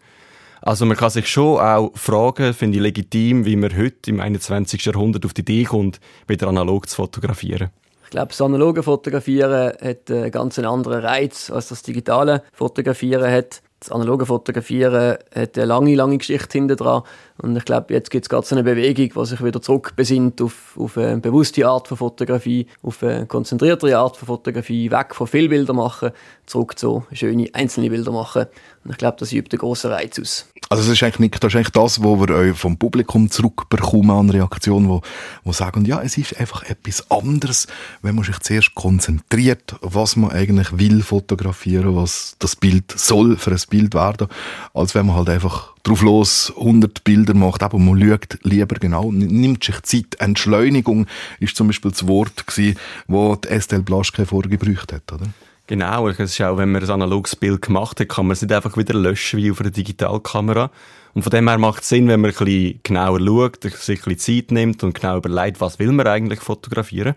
[0.62, 4.84] Also man kann sich schon auch fragen, finde ich legitim, wie man heute im 21.
[4.84, 7.70] Jahrhundert auf die Idee kommt, wieder analog zu fotografieren.
[8.04, 13.62] Ich glaube, das analoge Fotografieren hat einen ganz anderen Reiz, als das digitale Fotografieren hat.
[13.86, 17.04] Das analoge Fotografieren hat eine lange, lange Geschichte hinter dran.
[17.38, 20.78] Und ich glaube, jetzt gibt es gerade so eine Bewegung, die sich wieder zurückbesinnt auf,
[20.78, 25.50] auf eine bewusste Art von Fotografie, auf eine konzentriertere Art von Fotografie, weg von viel
[25.50, 26.12] Bilder machen,
[26.46, 28.46] zurück zu schöne einzelne Bilder machen.
[28.86, 30.48] Und ich glaube, das übt einen grossen Reiz aus.
[30.70, 34.30] Also das ist eigentlich, das ist eigentlich das, was wir euch vom Publikum zurückbekommen an
[34.30, 35.02] Reaktionen, wo,
[35.44, 37.68] wo sagen, ja, es ist einfach etwas anderes,
[38.02, 43.52] wenn man sich zuerst konzentriert, was man eigentlich will fotografieren, was das Bild soll für
[43.52, 44.28] ein Bild werden,
[44.74, 49.12] als wenn man halt einfach drauf los 100 Bilder macht, aber man schaut lieber genau,
[49.12, 50.16] nimmt sich Zeit.
[50.20, 51.06] Entschleunigung
[51.40, 52.78] ist zum Beispiel das Wort gewesen,
[53.08, 55.28] wo die Estelle Blaschke vorher gebraucht hat, oder?
[55.68, 58.54] Genau, es ist auch, wenn man ein analoges Bild gemacht hat, kann man es nicht
[58.54, 60.70] einfach wieder löschen wie auf einer Digitalkamera.
[61.14, 64.14] Und von dem her macht es Sinn, wenn man ein bisschen genauer schaut, sich ein
[64.14, 67.16] bisschen Zeit nimmt und genau überlegt, was will man eigentlich fotografieren.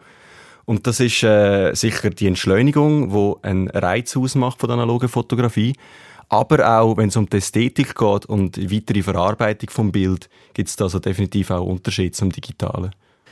[0.64, 5.74] Und das ist äh, sicher die Entschleunigung, die einen Reiz ausmacht von der analogen Fotografie.
[6.29, 10.68] Aber auch, wenn es um die Ästhetik geht und die weitere Verarbeitung vom Bild, gibt
[10.68, 12.91] es da also definitiv auch Unterschiede zum Digitalen.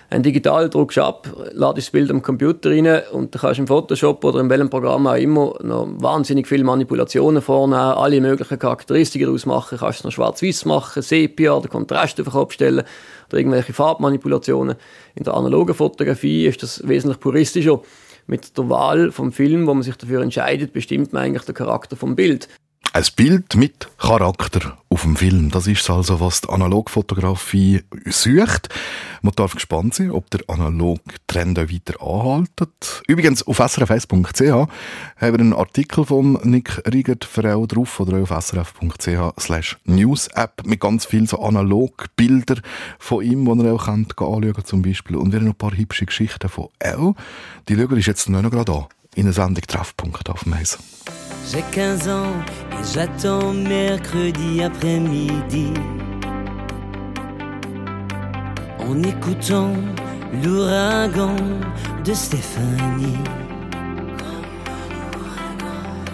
[0.09, 3.67] Ein digital druckst du ab, ladest das Bild am Computer rein und du kannst im
[3.67, 9.27] Photoshop oder in welchem Programm auch immer noch wahnsinnig viele Manipulationen vornehmen, alle möglichen Charakteristiken
[9.27, 12.85] daraus machen, kannst es noch schwarz-weiß machen, Sepia oder Kontrast Kopf stellen
[13.29, 14.77] oder irgendwelche Farbmanipulationen.
[15.17, 17.81] In der analogen Fotografie ist das wesentlich puristischer.
[18.29, 21.97] Mit der Wahl vom Film, wo man sich dafür entscheidet, bestimmt man eigentlich den Charakter
[21.97, 22.49] vom Bild.
[22.93, 25.51] Ein Bild mit Charakter auf dem Film.
[25.51, 28.69] Das ist also, was die Analogfotografie sucht.
[29.21, 33.03] Man darf gespannt sein, ob der Analog-Trend auch weiter anhaltet.
[33.07, 34.69] Übrigens, auf srf1.ch haben
[35.21, 41.05] wir einen Artikel von Nick Riegert Frau drauf oder auf srf.ch slash news-app mit ganz
[41.05, 42.63] vielen so Analog-Bildern
[42.99, 45.17] von ihm, die ihr auch könnt anschauen zum Beispiel.
[45.17, 47.15] Und wir haben noch ein paar hübsche Geschichten von Elle.
[47.69, 48.87] Die schauen ist jetzt noch gerade an.
[49.15, 50.79] In einer Sendung Treffpunkt auf dem Eis.
[51.49, 52.33] J'ai 15 ans
[52.73, 55.73] et j'attends mercredi après-midi.
[58.81, 59.73] En écoutant
[60.43, 61.37] l'ouragan
[62.05, 63.19] de Stéphanie.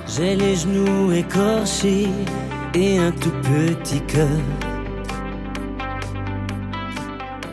[0.06, 2.08] J'ai les genoux écorchés
[2.74, 4.28] et un tout petit cœur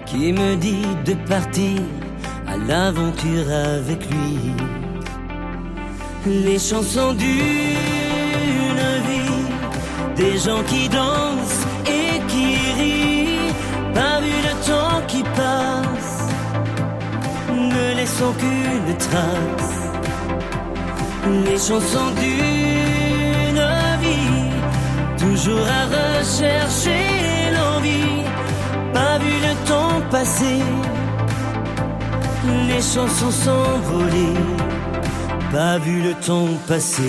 [0.06, 1.80] qui me dit de partir
[2.46, 4.52] à l'aventure avec lui
[6.26, 7.28] les chansons d'une
[9.08, 9.46] vie,
[10.16, 13.54] des gens qui dansent et qui rient,
[13.94, 16.30] pas vu le temps qui passe,
[17.52, 19.76] ne laissons qu'une trace.
[21.46, 23.64] Les chansons d'une
[24.02, 24.52] vie,
[25.18, 27.02] toujours à rechercher
[27.54, 28.24] l'envie,
[28.94, 30.62] pas vu le temps passer,
[32.68, 34.34] les chansons s'envoler
[35.52, 37.02] pas vu le temps passer.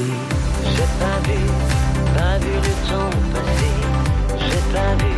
[0.65, 1.41] J'ai pas vu,
[2.17, 3.75] pas vu le temps passer.
[4.39, 5.15] J'ai pas vu,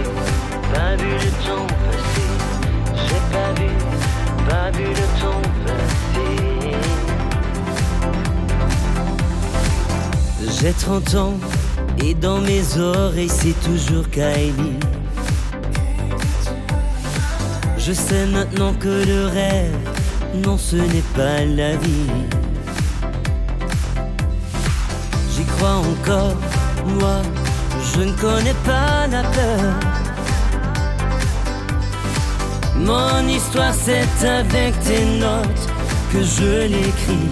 [0.72, 2.30] pas vu le temps passer.
[3.06, 3.70] J'ai pas vu,
[4.48, 6.32] pas vu le temps passer.
[10.60, 11.36] J'ai 30 ans
[12.02, 14.78] et dans mes oreilles c'est toujours Kylie.
[17.78, 19.76] Je sais maintenant que le rêve,
[20.44, 22.41] non ce n'est pas la vie.
[25.76, 26.36] Encore,
[26.98, 27.22] moi,
[27.94, 29.74] je ne connais pas la peur.
[32.76, 35.66] Mon histoire, c'est avec tes notes
[36.12, 37.30] que je l'écris.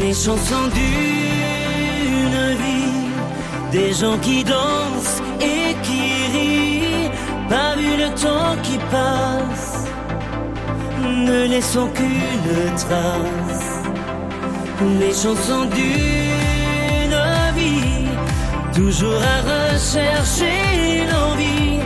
[0.00, 3.08] Les chansons d'une vie,
[3.72, 6.04] des gens qui dansent et qui
[6.36, 7.10] rient,
[7.48, 9.86] pas vu le temps qui passe,
[11.02, 13.74] ne laissons qu'une trace
[14.98, 16.33] les chansons d'une
[18.74, 21.80] toujours à rechercher l'envie,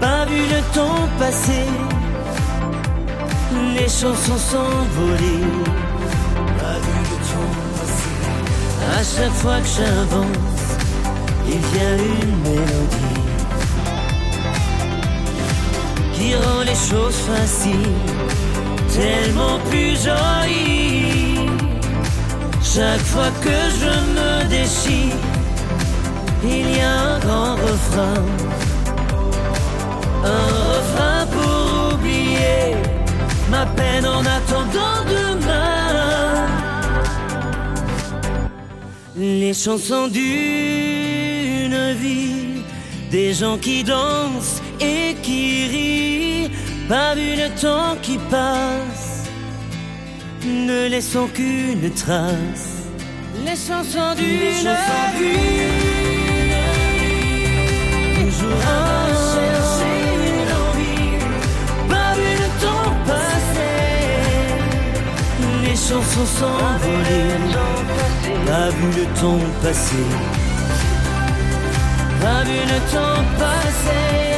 [0.00, 1.68] pas vu le temps passer,
[3.74, 5.44] les chansons s'envoler,
[6.58, 8.16] pas vu le temps passer.
[8.98, 10.64] À chaque fois que j'avance,
[11.46, 13.22] il vient une mélodie
[16.14, 18.00] qui rend les choses faciles,
[18.92, 21.50] tellement plus jolies.
[22.62, 25.16] Chaque fois que je me déchire,
[26.42, 28.22] il y a un grand refrain.
[30.24, 32.76] Un refrain pour oublier
[33.50, 36.46] ma peine en attendant demain.
[39.16, 40.22] Les chansons d'une
[41.94, 42.62] vie,
[43.10, 46.50] des gens qui dansent et qui rient,
[46.88, 49.16] pas vu le temps qui passe
[50.46, 52.88] ne laissons qu'une trace.
[53.44, 54.74] les chansons d'une
[55.18, 56.05] vie.
[65.88, 67.28] Chansons s'envoler,
[68.46, 70.06] pas vu le temps passer.
[72.20, 74.36] Pas vu le temps passer.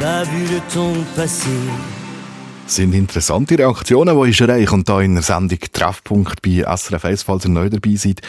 [0.00, 1.89] Pas vu le temps passer.
[2.70, 4.72] Sind interessante Reaktionen, die ich erreiche.
[4.72, 8.20] Und da in der Sendung Treffpunkt bei SRF 1, falls ihr neu dabei seid.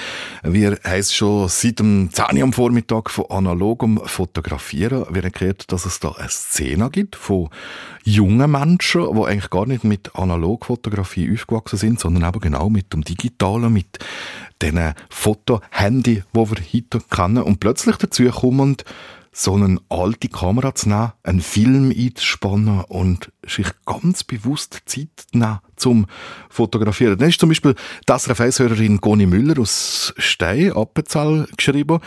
[0.44, 5.06] Wir haben schon seit dem 10 Uhr am Vormittag von analogem Fotografieren.
[5.12, 7.50] Wir gehört, dass es da eine Szene gibt von
[8.04, 13.04] jungen Menschen, die eigentlich gar nicht mit Analogfotografie aufgewachsen sind, sondern eben genau mit dem
[13.04, 14.00] Digitalen, mit
[14.62, 17.44] diesen Fotohandy, die wir heute kennen.
[17.44, 18.78] Und plötzlich dazu kommen,
[19.34, 25.60] so eine alte Kamera zu nehmen, einen Film einzuspannen und sich ganz bewusst Zeit nehmen
[25.78, 26.06] zum
[26.50, 27.18] Fotografieren.
[27.18, 27.76] Dann ist zum Beispiel
[28.08, 32.00] die SRF-Hörerin Goni Müller aus Stein, Appenzell, geschrieben.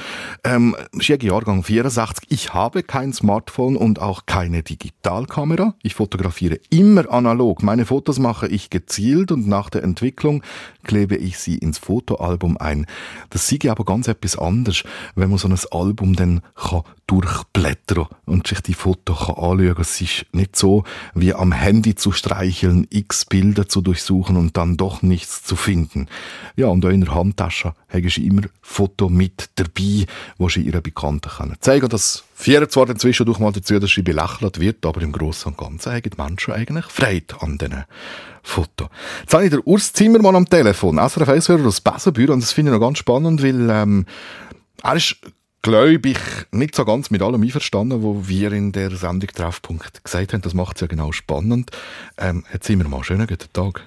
[0.45, 2.27] Ähm, Jahrgang 64.
[2.31, 5.75] Ich habe kein Smartphone und auch keine Digitalkamera.
[5.83, 7.63] Ich fotografiere immer analog.
[7.63, 10.43] Meine Fotos mache ich gezielt und nach der Entwicklung
[10.85, 12.87] klebe ich sie ins Fotoalbum ein.
[13.31, 14.85] Das sehe aber ganz etwas anderes,
[15.17, 19.77] wenn man so ein Album dann kann durchblättern und sich die Fotos kann anschauen.
[19.79, 20.85] Es ist nicht so,
[21.15, 26.09] wie am Handy zu streicheln, x Bilder zu durchsuchen und dann doch nichts zu finden.
[26.57, 30.07] Ja, und auch in der Handtasche haben sie immer Foto mit dabei,
[30.39, 31.89] wo sie ihren Bekannten können zeigen.
[31.89, 35.59] Das führt zwar inzwischen durch mal dazu, dass sie belächelt wird, aber im Großen und
[35.59, 37.85] Ganzen haben die Menschen eigentlich Freude an diesen
[38.43, 38.89] Foto.
[39.21, 42.73] Jetzt habe ich den Urs Zimmermann am Telefon, SRF 1 aus Besenbüro, und das finde
[42.73, 44.07] ich noch ganz spannend, weil ähm,
[44.83, 45.17] er ist
[45.65, 46.19] glaube ich,
[46.53, 50.43] nicht so ganz mit allem einverstanden, was wir in der Sendung Treffpunkt gesagt haben.
[50.43, 51.71] Das macht es ja genau spannend.
[52.19, 53.81] Ähm, Herr Zimmermann, schönen guten Tag.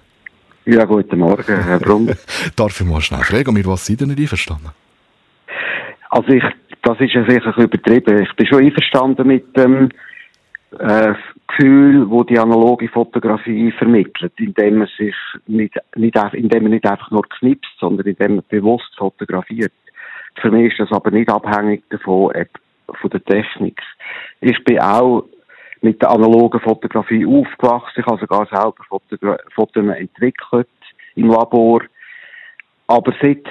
[0.65, 2.07] Ja, guten Morgen, Herr Brunn.
[2.55, 4.71] Darf ich mal schnell fragen, mit was Sie nicht einverstanden?
[6.09, 6.43] Also ich,
[6.81, 8.23] das ist ja sicher übertrieben.
[8.23, 9.89] Ich bin schon einverstanden mit dem
[10.79, 11.13] äh,
[11.47, 15.15] Gefühl, wo die analoge Fotografie vermittelt, indem man sich
[15.45, 19.73] nicht, nicht, indem man nicht einfach nur knipst, sondern indem man bewusst fotografiert.
[20.41, 22.31] Für mich ist das aber nicht abhängig davon,
[22.93, 23.81] von der Technik.
[24.41, 25.25] Ich bin auch
[25.81, 28.01] mit der analogen Fotografie aufgewachsen.
[28.01, 28.83] Ich habe sogar selber
[29.53, 30.67] Fotos entwickelt
[31.15, 31.81] im Labor.
[32.87, 33.45] Aber seit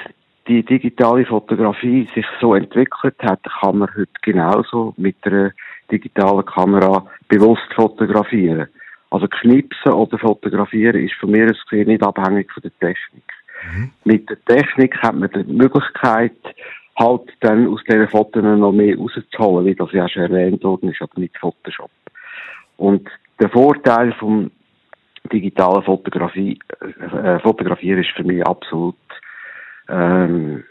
[0.48, 5.52] die digitale Fotografie sich so entwickelt hat, kann man heute genauso mit einer
[5.90, 8.68] digitalen Kamera bewusst fotografieren.
[9.10, 13.24] Also knipsen oder fotografieren ist von mir aus gesehen nicht abhängig von der Technik.
[13.74, 13.90] Mhm.
[14.04, 16.36] Mit der Technik hat man die Möglichkeit,
[16.98, 21.02] halt dann aus diesen Fotos noch mehr rauszuholen, wie das ja schon erwähnt worden ist,
[21.02, 21.90] aber mit Photoshop.
[22.76, 23.08] Und
[23.40, 24.50] der Vorteil vom
[25.32, 28.96] digitalen Fotografie, äh, Fotografieren ist für mich absolut
[29.88, 30.64] ähm,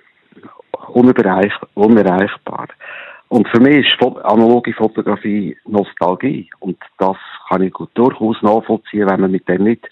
[0.93, 2.67] unerreich, unerreichbar.
[3.27, 6.49] Und für mich ist analoge Fotografie Nostalgie.
[6.59, 7.17] Und das
[7.49, 9.87] kann ich gut durchaus nachvollziehen, wenn man mit dem nicht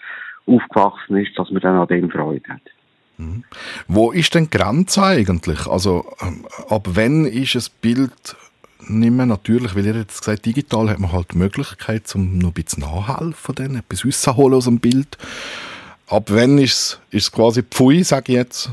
[0.46, 2.62] aufgewachsen ist, dass man dann an dem Freude hat.
[3.86, 5.66] Wo ist denn die Grenze eigentlich?
[5.66, 8.36] Also, ähm, ab wann ist ein Bild
[8.88, 12.48] nicht mehr natürlich, weil ihr jetzt gesagt digital hat man halt die Möglichkeit, um noch
[12.48, 15.16] ein bisschen nachhelfen, dann, etwas rauszuholen aus dem Bild.
[16.08, 18.70] Ab wann ist es, quasi Pfui, sage ich jetzt?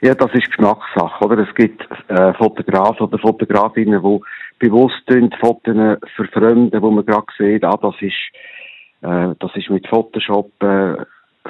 [0.00, 1.46] Ja, das ist Geschmackssache, oder?
[1.46, 4.20] Es gibt äh, Fotografen oder Fotografinnen, die
[4.58, 5.02] bewusst
[5.40, 8.14] Fotos verfremden, wo man gerade sieht, ah, das ist,
[9.02, 10.96] äh, das ist mit Photoshop äh,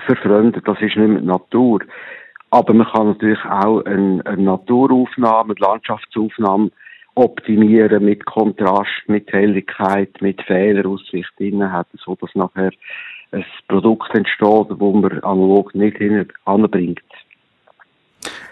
[0.07, 1.81] verfremdet, das ist nicht mehr Natur.
[2.51, 6.71] Aber man kann natürlich auch eine, eine Naturaufnahme, eine Landschaftsaufnahme
[7.15, 12.73] optimieren mit Kontrast, mit Helligkeit, mit Fehlerausricht drin hat, so dass nachher
[13.33, 17.01] ein Produkt entsteht, wo man analog nicht hinbringt.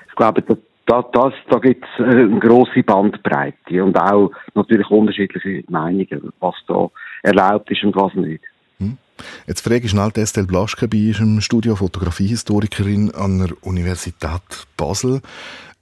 [0.09, 5.64] Ich glaube, da, da, das, da gibt es eine grosse Bandbreite und auch natürlich unterschiedliche
[5.70, 6.88] Meinungen, was da
[7.22, 8.45] erlaubt ist und was nicht.
[9.46, 15.20] Jetzt frage ich schnell Estelle Blaschke bei im Studio, Fotografiehistorikerin an der Universität Basel.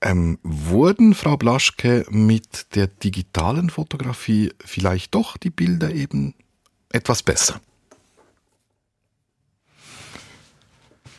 [0.00, 6.34] Ähm, wurden, Frau Blaschke, mit der digitalen Fotografie vielleicht doch die Bilder eben
[6.90, 7.60] etwas besser?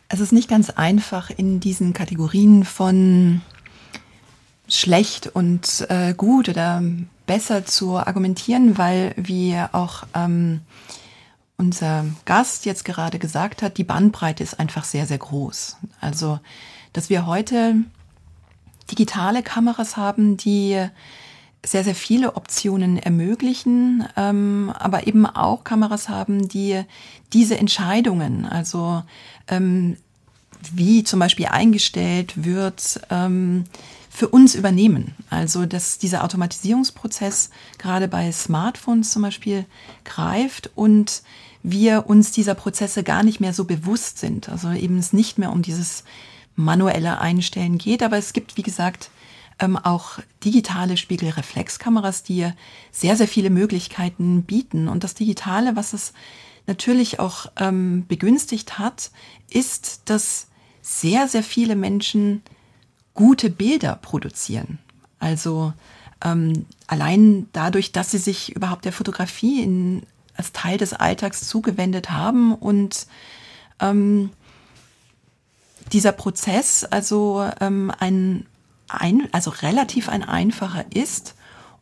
[0.08, 3.42] Es ist nicht ganz einfach in diesen Kategorien von
[4.68, 6.82] schlecht und äh, gut oder
[7.28, 10.62] besser zu argumentieren, weil wir auch ähm,
[11.60, 15.78] unser Gast jetzt gerade gesagt hat, die Bandbreite ist einfach sehr, sehr groß.
[16.00, 16.40] Also,
[16.94, 17.76] dass wir heute
[18.90, 20.82] digitale Kameras haben, die
[21.66, 26.82] sehr, sehr viele Optionen ermöglichen, ähm, aber eben auch Kameras haben, die
[27.34, 29.04] diese Entscheidungen, also
[29.50, 29.98] ähm,
[30.72, 33.66] wie zum Beispiel eingestellt wird, ähm,
[34.10, 35.16] für uns übernehmen.
[35.30, 39.66] Also dass dieser Automatisierungsprozess gerade bei Smartphones zum Beispiel
[40.06, 41.24] greift und
[41.64, 44.50] wir uns dieser Prozesse gar nicht mehr so bewusst sind.
[44.50, 46.04] Also eben es nicht mehr um dieses
[46.56, 49.10] manuelle Einstellen geht, aber es gibt, wie gesagt,
[49.60, 52.50] ähm, auch digitale Spiegelreflexkameras, die
[52.92, 54.88] sehr, sehr viele Möglichkeiten bieten.
[54.88, 56.14] Und das Digitale, was es
[56.68, 59.12] natürlich auch ähm, begünstigt hat,
[59.50, 60.48] ist, dass
[60.82, 62.42] sehr, sehr viele Menschen
[63.14, 64.80] gute Bilder produzieren.
[65.20, 65.74] Also
[66.24, 70.04] ähm, allein dadurch, dass sie sich überhaupt der Fotografie in,
[70.40, 73.06] als Teil des Alltags zugewendet haben und
[73.80, 74.32] ähm,
[75.92, 78.46] dieser Prozess also ähm, ein,
[78.88, 81.36] ein, also relativ ein einfacher ist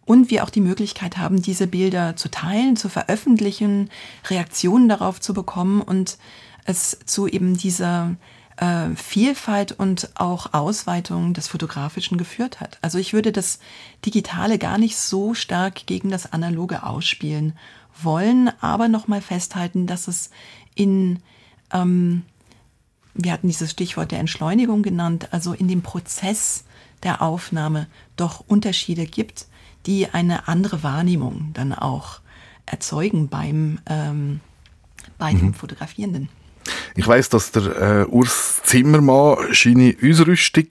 [0.05, 3.89] und wir auch die Möglichkeit haben, diese Bilder zu teilen, zu veröffentlichen,
[4.27, 6.17] Reaktionen darauf zu bekommen und
[6.65, 8.15] es zu eben dieser
[8.55, 12.79] äh, Vielfalt und auch Ausweitung des Fotografischen geführt hat.
[12.81, 13.59] Also ich würde das
[14.05, 17.53] Digitale gar nicht so stark gegen das Analoge ausspielen
[18.03, 20.29] wollen, aber nochmal festhalten, dass es
[20.75, 21.19] in,
[21.73, 22.23] ähm,
[23.13, 26.63] wir hatten dieses Stichwort der Entschleunigung genannt, also in dem Prozess
[27.03, 29.47] der Aufnahme doch Unterschiede gibt,
[29.85, 32.19] die eine andere Wahrnehmung dann auch
[32.65, 34.41] erzeugen beim, ähm,
[35.17, 36.29] bei dem Fotografierenden.
[36.95, 40.67] Ich weiss, dass der äh, Urs Zimmermann seine Ausrüstung,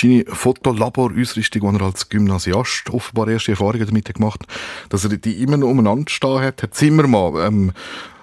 [0.00, 4.46] seine Fotolabor-Ausrüstung, die er als Gymnasiast offenbar erste Erfahrungen damit hat gemacht
[4.88, 6.62] dass er die immer noch umeinander stehen hat.
[6.62, 7.72] Herr Zimmermann, ähm,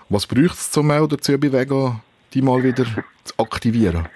[0.10, 2.02] was braucht es, um auch dazu bewegen,
[2.34, 2.86] die mal wieder
[3.24, 4.08] zu aktivieren?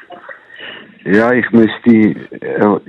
[1.06, 2.80] Ja, ich müsste, äh,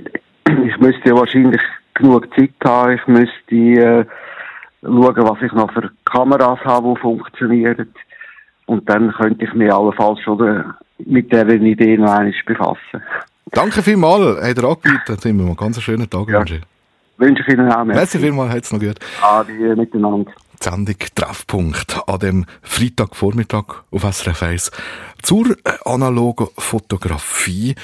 [0.45, 1.61] ich müsste wahrscheinlich
[1.93, 2.93] genug Zeit haben.
[2.93, 4.05] Ich müsste äh,
[4.81, 7.93] schauen, was ich noch für Kameras habe, die funktionieren.
[8.65, 10.63] Und dann könnte ich mich allenfalls schon äh,
[11.05, 13.03] mit dieser Idee noch einmal befassen.
[13.51, 15.19] Danke vielmals, hat er angerufen.
[15.19, 16.39] Zimmermann, ganz einen schönen Tag Ja.
[16.39, 16.61] wünsche.
[17.17, 17.83] Wünsche ich Ihnen auch.
[17.83, 18.97] Merci vielmals, hat's noch gut.
[19.21, 20.31] Adi miteinander.
[20.59, 24.71] Die Sendung Treffpunkt an dem Freitagvormittag auf SRF 1
[25.21, 27.75] zur äh, analogen Fotografie,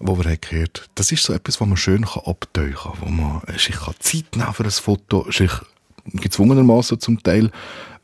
[0.00, 3.42] wo wir haben gehört, das ist so etwas, was man schön abtauchen kann, wo man
[3.46, 5.52] äh, sich Zeit nehmen für ein Foto, sich
[6.12, 7.50] gezwungenermaßen zum Teil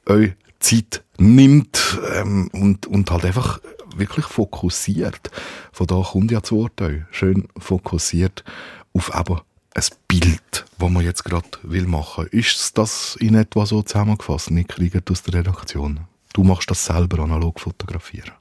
[0.06, 3.60] euch Zeit nimmt ähm, und, und halt einfach
[4.00, 5.30] wirklich fokussiert.
[5.72, 7.02] Von da kommt ja Wort euch.
[7.10, 8.44] Schön fokussiert
[8.92, 9.40] auf eben
[9.74, 12.26] ein Bild, das man jetzt gerade will machen.
[12.32, 16.00] Ist das in etwa so zusammengefasst, Nick Riegert aus der Redaktion?
[16.32, 18.32] Du machst das selber analog fotografieren.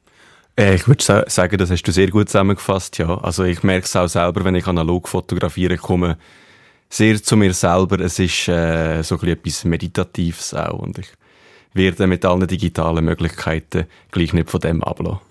[0.58, 3.18] Äh, ich würde sa sagen, das hast du sehr gut zusammengefasst, ja.
[3.20, 6.18] Also ich merke es auch selber, wenn ich analog fotografiere, komme
[6.90, 8.00] sehr zu mir selber.
[8.00, 11.08] Es ist äh, so etwas Meditatives auch und ich
[11.74, 15.29] werde mit allen digitalen Möglichkeiten gleich nicht von dem ablassen.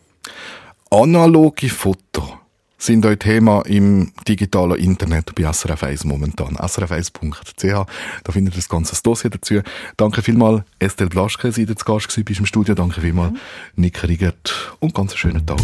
[0.91, 2.39] Analoge Fotos
[2.79, 6.57] sind euch Thema im digitalen Internet bei SRF 1 momentan.
[6.57, 7.87] srf1.ch,
[8.25, 9.61] da findet ihr das ganze Dossier dazu.
[9.97, 12.75] Danke vielmals, Estelle Blaschke, seid ihr zu Gast gewesen bei uns im Studio.
[12.75, 13.35] Danke vielmals,
[13.75, 15.59] Nick Riegert und ganz einen schönen Tag.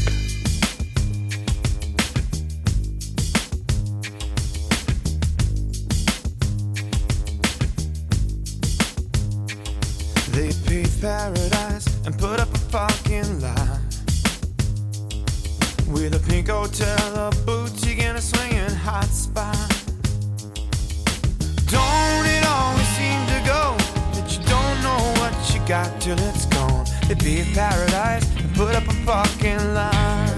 [10.32, 13.83] They paved paradise and put up a fucking lie.
[15.94, 19.54] With a pink hotel, a boutique, and a swinging hot spot.
[21.70, 23.76] Don't it always seem to go
[24.14, 26.84] that you don't know what you got till it's gone?
[27.06, 30.34] They paved paradise and put up a fucking lie.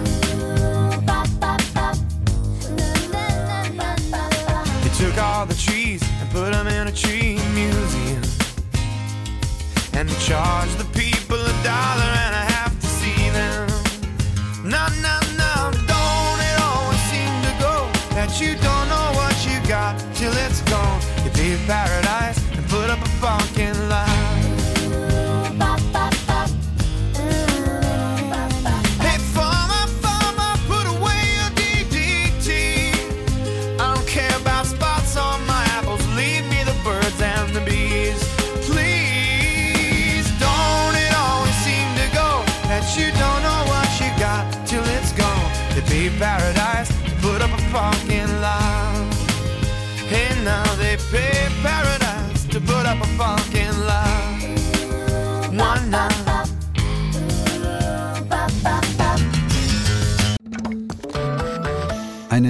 [4.83, 8.23] They took all the trees and put them in a tree museum.
[9.95, 12.56] And they charge the people a dollar and a half
[23.23, 23.96] and put